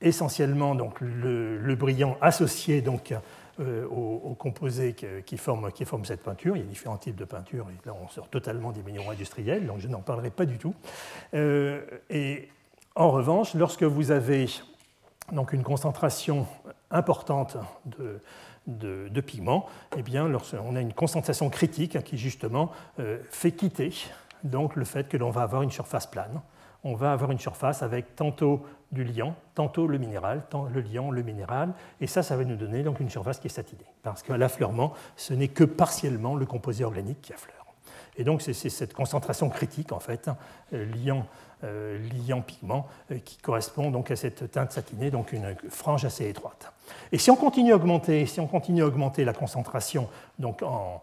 [0.00, 3.14] essentiellement donc, le, brillant associé donc,
[3.60, 4.94] euh, aux, composés
[5.26, 6.56] qui, forment, qui, forment, cette peinture.
[6.56, 9.66] Il y a différents types de peintures, et là on sort totalement des minéraux industriels,
[9.66, 10.74] donc je n'en parlerai pas du tout.
[11.34, 12.48] Euh, et
[12.94, 14.46] en revanche, lorsque vous avez
[15.32, 16.46] donc une concentration
[16.90, 17.56] importante
[17.86, 18.20] de,
[18.66, 19.66] de, pigments,
[19.96, 20.30] eh bien,
[20.64, 23.92] on a une concentration critique qui justement euh, fait quitter
[24.44, 26.40] donc, le fait que l'on va avoir une surface plane.
[26.84, 31.10] On va avoir une surface avec tantôt du liant, tantôt le minéral, tant le liant,
[31.10, 34.22] le minéral, et ça, ça va nous donner donc une surface qui est satinée, parce
[34.22, 37.60] qu'à l'affleurement, ce n'est que partiellement le composé organique qui affleure.
[38.16, 40.28] Et donc c'est cette concentration critique, en fait,
[40.72, 41.26] euh, liant,
[41.64, 46.28] euh, liant pigment, euh, qui correspond donc à cette teinte satinée, donc une frange assez
[46.28, 46.72] étroite.
[47.12, 50.08] Et si on continue à augmenter, si on continue à augmenter la concentration
[50.38, 51.00] donc en,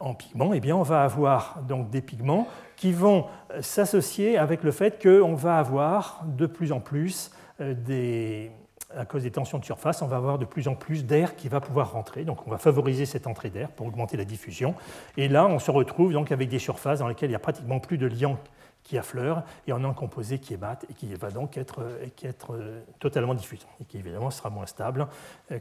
[0.00, 2.46] en pigments, eh bien on va avoir donc des pigments
[2.76, 3.26] qui vont
[3.60, 8.50] s'associer avec le fait qu'on va avoir de plus en plus des,
[8.96, 11.48] à cause des tensions de surface, on va avoir de plus en plus d'air qui
[11.48, 12.24] va pouvoir rentrer.
[12.24, 14.74] Donc on va favoriser cette entrée d'air pour augmenter la diffusion.
[15.16, 17.80] Et là, on se retrouve donc avec des surfaces dans lesquelles il n'y a pratiquement
[17.80, 18.38] plus de liant
[18.82, 21.84] qui affleure et on a un composé qui mat et qui va donc être,
[22.16, 22.58] qui être
[22.98, 25.06] totalement diffusé et qui évidemment sera moins stable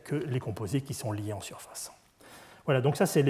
[0.04, 1.92] que les composés qui sont liés en surface.
[2.66, 3.26] Voilà, donc ça c'est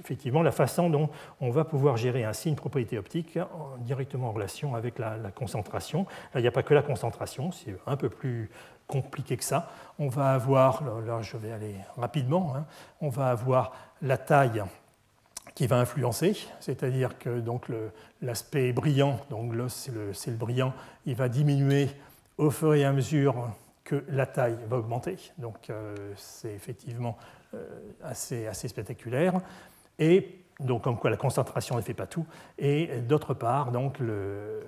[0.00, 1.08] effectivement la façon dont
[1.40, 3.38] on va pouvoir gérer ainsi une propriété optique
[3.78, 6.06] directement en relation avec la, concentration.
[6.34, 8.50] Là, il n'y a pas que la concentration, c'est un peu plus
[8.86, 9.70] compliqué que ça.
[9.98, 12.66] On va avoir, là je vais aller rapidement, hein,
[13.00, 14.62] on va avoir la taille
[15.54, 17.42] qui va influencer, c'est-à-dire que
[18.22, 20.72] l'aspect brillant, donc là c'est le, le, brillant,
[21.06, 21.88] il va diminuer
[22.38, 23.50] au fur et à mesure
[23.84, 25.16] que la taille va augmenter.
[25.38, 27.16] Donc euh, c'est effectivement
[28.02, 29.40] assez, assez spectaculaire.
[29.98, 32.26] Et donc comme quoi la concentration ne fait pas tout.
[32.58, 34.62] Et d'autre part, donc le,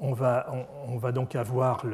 [0.00, 0.46] on va,
[0.86, 1.84] on, va, donc avoir,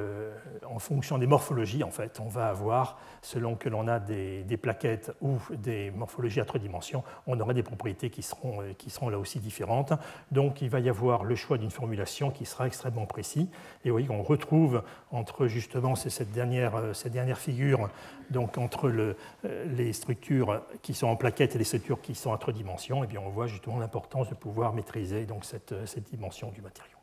[0.69, 5.13] en fonction des morphologies, en fait, on va avoir, selon que l'on a des, plaquettes
[5.23, 9.19] ou des morphologies à trois dimensions, on aura des propriétés qui seront, qui seront là
[9.19, 9.95] aussi différentes.
[10.33, 13.49] Donc il va y avoir le choix d'une formulation qui sera extrêmement précis.
[13.87, 17.89] Et oui, on retrouve entre justement cette dernière, cette dernière figure,
[18.29, 22.39] donc entre le, les structures qui sont en plaquettes et les structures qui sont à
[22.39, 26.61] trois dimensions, et bien on voit justement l'importance de pouvoir maîtriser cette, cette dimension du
[26.61, 26.94] matériau.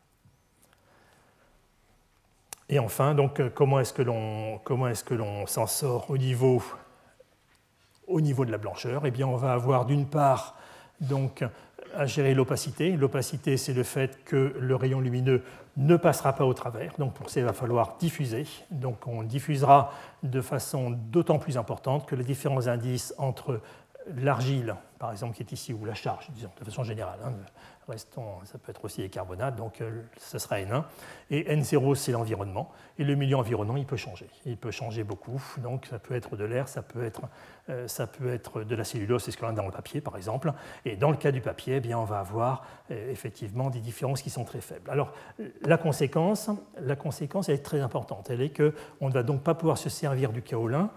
[2.72, 4.02] Et enfin, donc, euh, comment est-ce que
[5.14, 6.64] l'on s'en sort au niveau,
[8.08, 9.06] au niveau de la blancheur?
[9.06, 10.56] Eh bien, on va avoir d'une part
[11.02, 11.44] donc,
[11.94, 12.96] à gérer l'opacité.
[12.96, 15.44] L'opacité, c'est le fait que le rayon lumineux
[15.76, 16.94] ne passera pas au travers.
[16.98, 18.46] Donc pour ça, il va falloir diffuser.
[18.72, 19.92] Donc on diffusera
[20.24, 23.60] de façon d'autant plus importante que les différents indices entre
[24.16, 27.34] l'argile, par exemple, qui est ici, ou la charge, disons, de façon générale, hein,
[27.98, 30.84] ça peut être aussi les carbonates, donc euh, ce sera N1.
[31.30, 32.72] Et N0, c'est l'environnement.
[32.98, 34.28] Et le milieu environnant, il peut changer.
[34.46, 35.42] Il peut changer beaucoup.
[35.58, 37.22] Donc ça peut être de l'air, ça, peut être,
[37.70, 40.18] euh, ça peut être de la cellulose, c'est ce qu'on a dans le papier, par
[40.18, 40.54] exemple.
[40.86, 44.22] Et dans le cas du papier, eh bien, on va avoir euh, effectivement des différences
[44.22, 44.89] qui sont très faibles.
[44.89, 45.14] Alors
[45.64, 48.30] la conséquence, la conséquence elle est très importante.
[48.30, 50.89] Elle est qu'on ne va donc pas pouvoir se servir du kaolin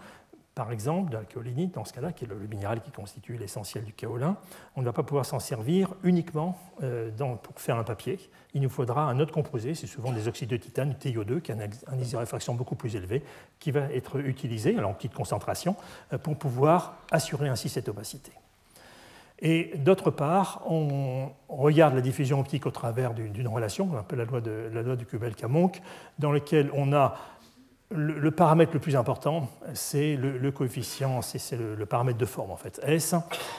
[0.55, 3.84] par exemple, de la kaolinite, dans ce cas-là, qui est le, minéral qui constitue l'essentiel
[3.84, 4.36] du kaolin,
[4.76, 7.11] on ne va pas pouvoir s'en servir uniquement euh,
[7.42, 8.20] pour faire un papier.
[8.55, 11.50] Il nous faudra un autre composé, c'est souvent des oxydes de titane, du TiO2, qui
[11.50, 12.16] a un indice
[12.50, 13.22] beaucoup plus élevé,
[13.59, 15.74] qui va être utilisé, alors en petite concentration,
[16.12, 18.30] euh, pour pouvoir assurer ainsi cette opacité.
[19.40, 24.24] Et d'autre part, on regarde la diffusion optique au travers d'une relation, un peu la
[24.24, 25.82] loi de, de Kubel-Kamonk,
[26.20, 27.16] dans laquelle on a
[27.95, 32.80] le, paramètre le plus important, c'est le, coefficient, c'est le, paramètre de forme en fait,
[32.84, 33.14] S,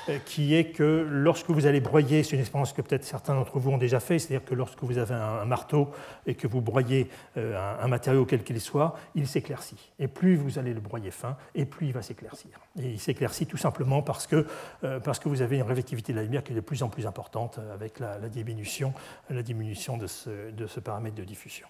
[0.09, 3.57] euh, qui est que lorsque vous allez broyer, c'est une expérience que peut-être certains d'entre
[3.59, 5.89] vous ont déjà fait, c'est-à-dire que lorsque vous avez un, marteau
[6.25, 9.91] et que vous broyez euh, un, matériau quel qu'il soit, il s'éclaircit.
[9.99, 12.51] Et plus vous allez le broyer fin, et plus il va s'éclaircir.
[12.79, 14.45] Et il s'éclaircit tout simplement parce que,
[14.83, 17.59] euh, vous avez une révectivité de la lumière qui est de plus en plus importante
[17.73, 18.93] avec la diminution
[19.29, 21.67] de ce paramètre de diffusion.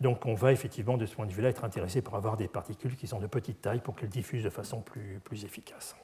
[0.00, 2.96] Donc on va effectivement, de ce point de vue-là, être intéressé par avoir des particules
[2.96, 5.96] qui sont de petite taille pour qu'elles diffusent de façon plus, plus efficace.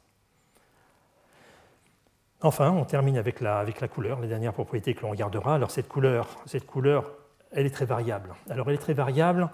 [2.43, 5.55] Enfin, on termine avec la, avec la couleur, les dernières propriétés que l'on regardera.
[5.55, 7.13] Alors cette couleur, cette couleur,
[7.53, 8.35] elle est très variable.
[8.49, 9.51] Alors elle est très variable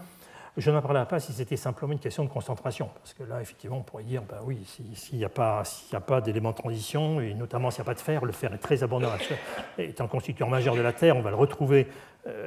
[0.57, 3.79] Je n'en parlerai pas si c'était simplement une question de concentration, parce que là, effectivement,
[3.79, 4.65] on pourrait dire, ben oui,
[4.95, 5.65] s'il n'y a pas,
[6.07, 8.59] pas d'éléments de transition, et notamment s'il n'y a pas de fer, le fer est
[8.59, 9.11] très abondant,
[9.79, 11.89] est un constituant majeur de la Terre, on va le retrouver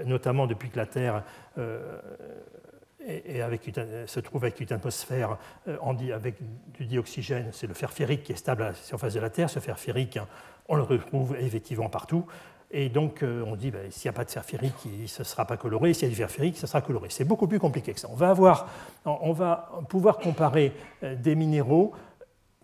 [0.06, 1.24] notamment depuis que la Terre
[1.58, 3.72] euh, avec
[4.08, 6.36] se trouve avec une atmosphère euh, avec
[6.74, 9.50] du dioxygène, c'est le fer ferrique qui est stable à la surface de la Terre.
[9.50, 10.20] Ce fer ferrique,
[10.68, 12.26] on le retrouve effectivement partout.
[12.72, 14.76] Et donc, euh, on dit, ben, s'il n'y a pas de fer ferrique,
[15.08, 15.94] ce ne sera pas coloré.
[15.94, 17.08] S'il y a du fer ferrique, ce sera coloré.
[17.10, 18.08] C'est beaucoup plus compliqué que ça.
[18.12, 18.68] On va, avoir,
[19.06, 20.74] on va pouvoir comparer
[21.04, 21.94] euh, des minéraux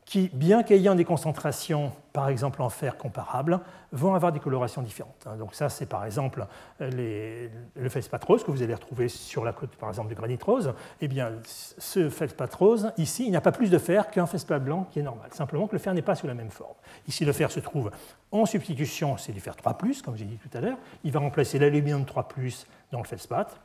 [0.06, 3.60] qui, bien qu'ayant des concentrations, par exemple en fer comparables,
[3.92, 5.26] vont avoir des colorations différentes.
[5.26, 5.36] Hein.
[5.36, 6.46] Donc ça, c'est par exemple
[6.80, 7.50] le
[7.90, 10.74] feldspath rose que vous allez retrouver sur la côte, par exemple, du granit rose.
[11.02, 14.64] Eh bien, ce feldspath rose, ici, il n'y a pas plus de fer qu'un feldspath
[14.64, 15.30] blanc qui est normal.
[15.34, 16.76] Simplement que le fer n'est pas sous la même forme.
[17.08, 17.90] Ici, le fer se trouve
[18.32, 20.78] en substitution, c'est du fer 3+, comme j'ai dit tout à l'heure.
[21.04, 23.60] Il va remplacer l'aluminium 3+, dans le feldspath.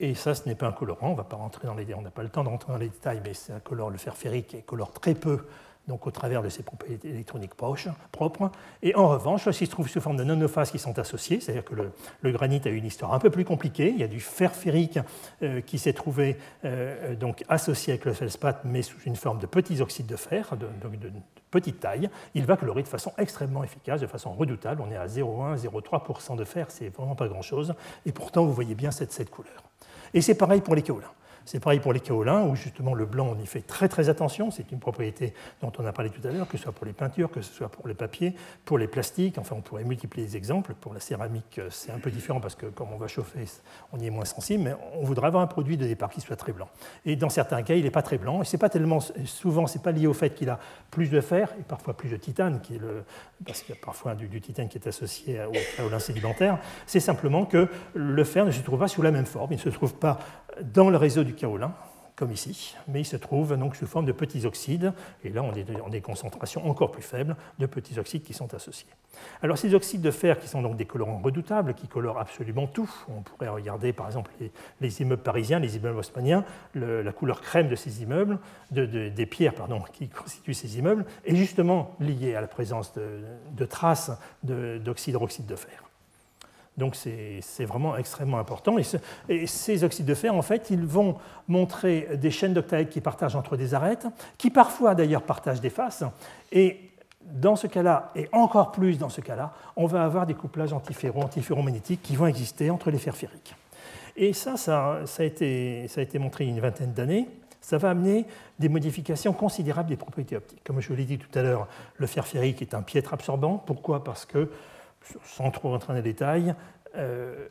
[0.00, 2.10] Et ça, ce n'est pas un colorant, on va pas rentrer dans les on n'a
[2.10, 4.54] pas le temps de rentrer dans les détails, mais c'est un colorant, le fer ferrique,
[4.54, 5.40] et colore très peu
[5.88, 8.50] donc au travers de ses propriétés électroniques propres.
[8.82, 11.74] Et en revanche, il se trouve sous forme de nanophases qui sont associées, c'est-à-dire que
[11.74, 13.90] le, granit a une histoire un peu plus compliquée.
[13.90, 14.98] Il y a du fer ferrique
[15.42, 19.46] euh, qui s'est trouvé euh, donc associé avec le feldspath, mais sous une forme de
[19.46, 21.12] petits oxydes de fer, de, de
[21.50, 22.10] petite taille.
[22.34, 24.82] Il va colorer de façon extrêmement efficace, de façon redoutable.
[24.86, 27.74] On est à 0,1, 0,3% de fer, c'est vraiment pas grand-chose.
[28.06, 29.62] Et pourtant, vous voyez bien cette, cette couleur.
[30.14, 31.12] Et c'est pareil pour les kaolins.
[31.50, 34.52] C'est pareil pour les kaolins, où justement le blanc, on y fait très très attention.
[34.52, 36.92] C'est une propriété dont on a parlé tout à l'heure, que ce soit pour les
[36.92, 39.36] peintures, que ce soit pour les papiers, pour les plastiques.
[39.36, 40.74] Enfin, on pourrait multiplier les exemples.
[40.80, 43.46] Pour la céramique, euh, c'est un peu différent parce que comme on va chauffer,
[43.92, 46.36] on y est moins sensible, mais on voudrait avoir un produit de départ qui soit
[46.36, 46.68] très blanc.
[47.04, 48.42] Et dans certains cas, il n'est pas très blanc.
[48.42, 50.60] Et c'est pas tellement, souvent, c'est pas lié au fait qu'il a
[50.92, 52.60] plus de fer et parfois plus de titane,
[53.44, 56.60] parce qu'il y a parfois du, du, titane qui est associé au kaolin sédimentaire.
[56.86, 59.50] C'est simplement que le fer ne se trouve pas sous la même forme.
[59.50, 60.20] Il ne se trouve pas
[60.62, 61.72] dans le réseau du kaolin,
[62.20, 64.92] comme ici, mais il se trouve donc sous forme de petits oxydes,
[65.24, 68.52] et là on est dans des concentrations encore plus faibles de petits oxydes qui sont
[68.52, 68.90] associés.
[69.42, 72.90] Alors ces oxydes de fer qui sont donc des colorants redoutables, qui colorent absolument tout,
[73.08, 74.30] on pourrait regarder par exemple
[74.82, 76.44] les, immeubles parisiens, les immeubles haussmanniens,
[76.74, 78.38] la couleur crème de ces immeubles,
[78.70, 83.22] des pierres pardon, qui constituent ces immeubles, est justement liée à la présence de,
[83.52, 84.10] de traces
[84.42, 85.89] d'oxyde de fer.
[86.80, 88.76] Donc c'est vraiment extrêmement important.
[88.78, 91.16] Et, ces oxydes de fer, en fait, ils vont
[91.46, 94.06] montrer des chaînes d'octaèdres qui partagent entre des arêtes,
[94.38, 96.02] qui parfois d'ailleurs partagent des faces.
[96.50, 96.90] Et
[97.22, 101.22] dans ce cas-là, et encore plus dans ce cas-là, on va avoir des couplages antiferro,
[101.22, 103.54] antiferromagnétiques qui vont exister entre les fers ferriques.
[104.16, 107.28] Et ça, ça, a, été, ça a été montré il y a une vingtaine d'années.
[107.60, 108.26] Ça va amener
[108.58, 110.62] des modifications considérables des propriétés optiques.
[110.64, 113.58] Comme je vous l'ai dit tout à l'heure, le fer ferrique est un piètre absorbant.
[113.58, 114.02] Pourquoi?
[114.02, 114.50] Parce que
[115.24, 116.54] sans trop rentrer dans les détails,
[116.96, 117.48] euh,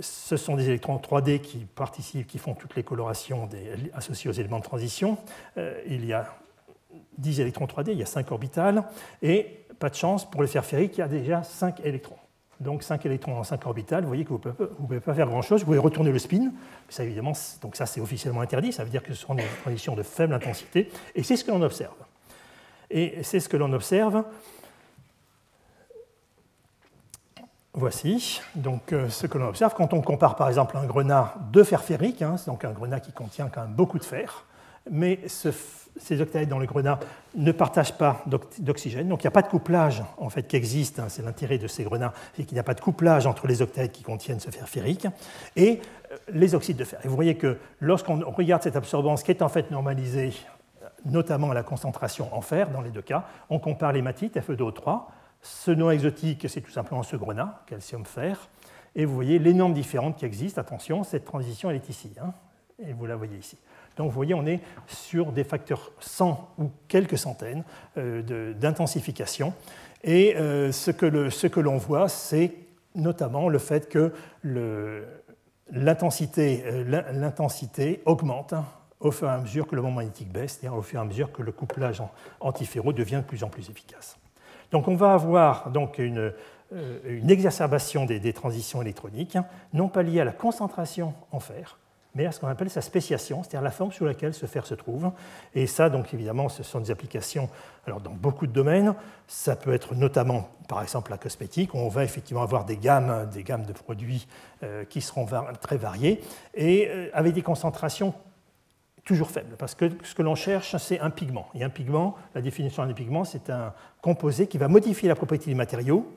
[0.00, 3.48] ce sont des électrons 3D qui participent, qui font toutes les colorations
[3.92, 5.18] associées aux éléments de transition.
[5.56, 6.34] Euh, il y a
[7.18, 8.84] 10 électrons 3D, il y a 5 orbitales,
[9.22, 12.16] et pas de chance, pour le fer ferrique, il y a déjà 5 électrons.
[12.60, 15.60] Donc 5 électrons en 5 orbitales, vous voyez que vous ne pouvez, pas faire grand-chose,
[15.60, 16.52] vous pouvez retourner le spin,
[16.88, 17.32] ça évidemment,
[17.62, 20.34] donc ça c'est officiellement interdit, ça veut dire que ce sont des transitions de faible
[20.34, 21.96] intensité, et c'est ce que l'on observe.
[22.90, 24.24] Et c'est ce que l'on observe
[27.76, 31.64] Voici donc euh, ce que l'on observe quand on compare par exemple un grenat de
[31.64, 34.44] fer ferrique, hein, c'est donc un grenat qui contient quand même beaucoup de fer,
[34.88, 37.00] mais ces octaèdres dans le grenat
[37.34, 38.22] ne partagent pas
[38.60, 41.58] d'oxygène, donc il n'y a pas de couplage en fait qui existe, hein, c'est l'intérêt
[41.58, 44.38] de ces grenats, c'est qu'il n'y a pas de couplage entre les octaèdres qui contiennent
[44.38, 45.08] ce fer ferrique
[45.56, 45.80] et
[46.12, 47.00] euh, les oxydes de fer.
[47.02, 50.32] Et vous voyez que lorsqu'on regarde cette absorbance qui est en fait normalisée,
[51.04, 55.06] notamment à la concentration en fer dans les deux cas, on compare l'hématite Fe2O3
[55.44, 58.48] ce nom exotique, c'est tout simplement ce grenat, calcium-fer.
[58.96, 60.58] Et vous voyez les normes différentes qui existent.
[60.58, 62.10] Attention, cette transition, elle est ici.
[62.18, 62.32] Hein,
[62.78, 63.58] et vous la voyez ici.
[63.98, 67.62] Donc vous voyez, on est sur des facteurs 100 ou quelques centaines
[67.98, 69.52] euh, d'intensification.
[70.02, 72.54] Et euh, ce que l'on voit, c'est
[72.94, 74.14] notamment le fait que
[74.46, 75.04] euh,
[75.70, 76.64] l'intensité
[78.06, 78.54] augmente
[78.98, 81.04] au fur et à mesure que le moment magnétique baisse, c'est-à-dire au fur et à
[81.04, 82.02] mesure que le couplage
[82.40, 84.16] antiféro devient de plus en plus efficace.
[84.70, 86.32] Donc on va avoir donc une,
[86.72, 89.38] euh, exacerbation des, transitions électroniques,
[89.72, 91.78] non pas liée à la concentration en fer,
[92.14, 94.74] mais à ce qu'on appelle sa spéciation, c'est-à-dire la forme sur laquelle ce fer se
[94.74, 95.10] trouve.
[95.54, 97.48] Et ça, donc évidemment, ce sont des applications
[97.86, 98.94] alors, dans beaucoup de domaines.
[99.28, 103.28] Ça peut être notamment, par exemple, la cosmétique, où on va effectivement avoir des gammes,
[103.32, 104.26] des gammes de produits
[104.62, 105.26] euh, qui seront
[105.60, 106.22] très variées,
[106.54, 108.14] et euh, avec des concentrations
[109.04, 111.46] toujours faible, parce que ce que l'on cherche, c'est un pigment.
[111.54, 115.50] Et un pigment, la définition d'un pigment, c'est un composé qui va modifier la propriété
[115.50, 116.10] du matériau,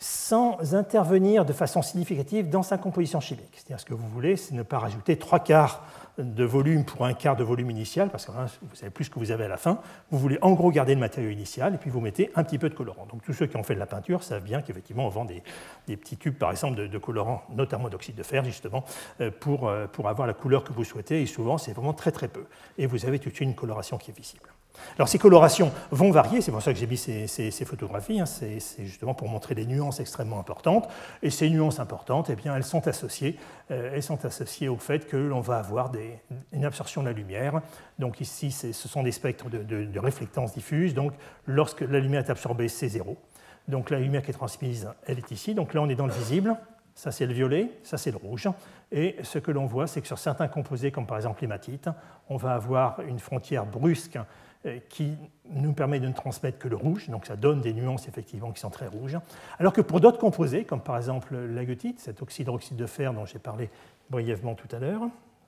[0.00, 3.52] sans intervenir de façon significative dans sa composition chimique.
[3.52, 5.84] C'est-à-dire ce que vous voulez, c'est ne pas rajouter trois quarts
[6.18, 9.18] de volume pour un quart de volume initial, parce que vous savez plus ce que
[9.18, 9.78] vous avez à la fin.
[10.10, 12.70] Vous voulez en gros garder le matériau initial, et puis vous mettez un petit peu
[12.70, 13.06] de colorant.
[13.06, 15.42] Donc tous ceux qui ont fait de la peinture savent bien qu'effectivement on vend des,
[15.86, 18.84] petits tubes, par exemple, de, de colorant, notamment d'oxyde de fer, justement,
[19.20, 22.10] euh, pour, euh, pour avoir la couleur que vous souhaitez, et souvent c'est vraiment très
[22.10, 22.46] très peu.
[22.78, 24.48] Et vous avez tout de suite une coloration qui est visible.
[24.96, 28.26] Alors ces colorations vont varier, c'est pour ça que j'ai mis ces, photographies, hein.
[28.26, 30.88] c'est justement pour montrer des nuances extrêmement importantes.
[31.22, 33.38] Et ces nuances importantes, eh bien, elles, sont associées,
[33.70, 35.92] euh, elles sont associées au fait que l'on va avoir
[36.52, 37.60] une absorption de la lumière.
[37.98, 40.94] Donc ici, ce sont des spectres de, de, réflectance diffuse.
[40.94, 41.12] Donc
[41.46, 43.16] lorsque la lumière est absorbée, c'est zéro.
[43.68, 45.54] Donc la lumière qui est transmise, elle est ici.
[45.54, 46.56] Donc là, on est dans le visible.
[46.94, 48.48] Ça, c'est le violet, ça, c'est le rouge.
[48.92, 51.88] Et ce que l'on voit, c'est que sur certains composés, comme par exemple l'hématite,
[52.28, 54.18] on va avoir une frontière brusque
[54.90, 55.16] qui
[55.48, 58.60] nous permet de ne transmettre que le rouge, donc ça donne des nuances effectivement qui
[58.60, 59.18] sont très rouges.
[59.58, 63.38] Alors que pour d'autres composés, comme par exemple l'agotite, cet oxydroxyde de fer dont j'ai
[63.38, 63.70] parlé
[64.10, 65.02] brièvement tout à l'heure,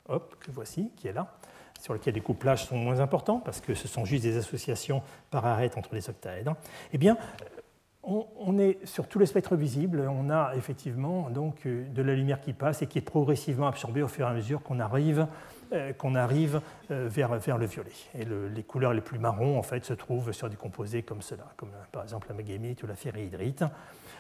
[0.09, 1.35] hop, que voici, qui est là,
[1.81, 5.45] sur lequel les couplages sont moins importants parce que ce sont juste des associations par
[5.45, 6.55] arête entre les octaèdres,
[6.93, 7.17] eh bien,
[8.05, 12.41] on, est sur tout le spectre visible, on a effectivement donc euh, de la lumière
[12.41, 15.27] qui passe et qui est progressivement absorbée au fur et à mesure qu'on arrive euh,
[15.99, 16.61] qu'on arrive
[16.91, 17.93] euh, vers, le violet.
[18.15, 21.45] Et les couleurs les plus marrons en fait, se trouvent sur des composés comme cela,
[21.57, 23.65] comme euh, par exemple la magnémite ou la ferrihydrite.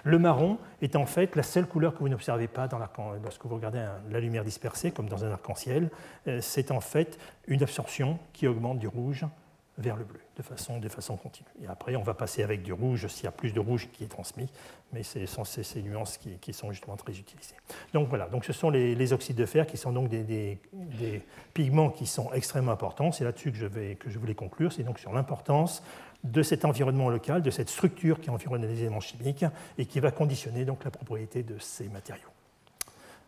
[0.05, 2.80] Le marron est en fait la seule couleur que vous n'observez pas dans
[3.22, 5.90] lorsque vous regardez la lumière dispersée, comme dans un arc-en-ciel.
[6.40, 9.24] C'est en fait une absorption qui augmente du rouge
[9.78, 11.49] vers le bleu de façon, de façon continue.
[11.62, 14.05] Et après, on va passer avec du rouge s'il y a plus de rouge qui
[14.05, 14.49] est transmis,
[14.93, 17.57] mais ce sont ces, nuances qui, sont justement très utilisées.
[17.93, 20.59] Donc voilà, donc ce sont les, oxydes de fer qui sont donc des,
[21.55, 23.12] pigments qui sont extrêmement importants.
[23.12, 25.83] C'est là-dessus que je, que je voulais conclure, c'est donc sur l'importance
[26.24, 29.45] de cet environnement local, de cette structure qui environne les éléments chimiques
[29.76, 32.30] et qui va conditionner donc la propriété de ces matériaux.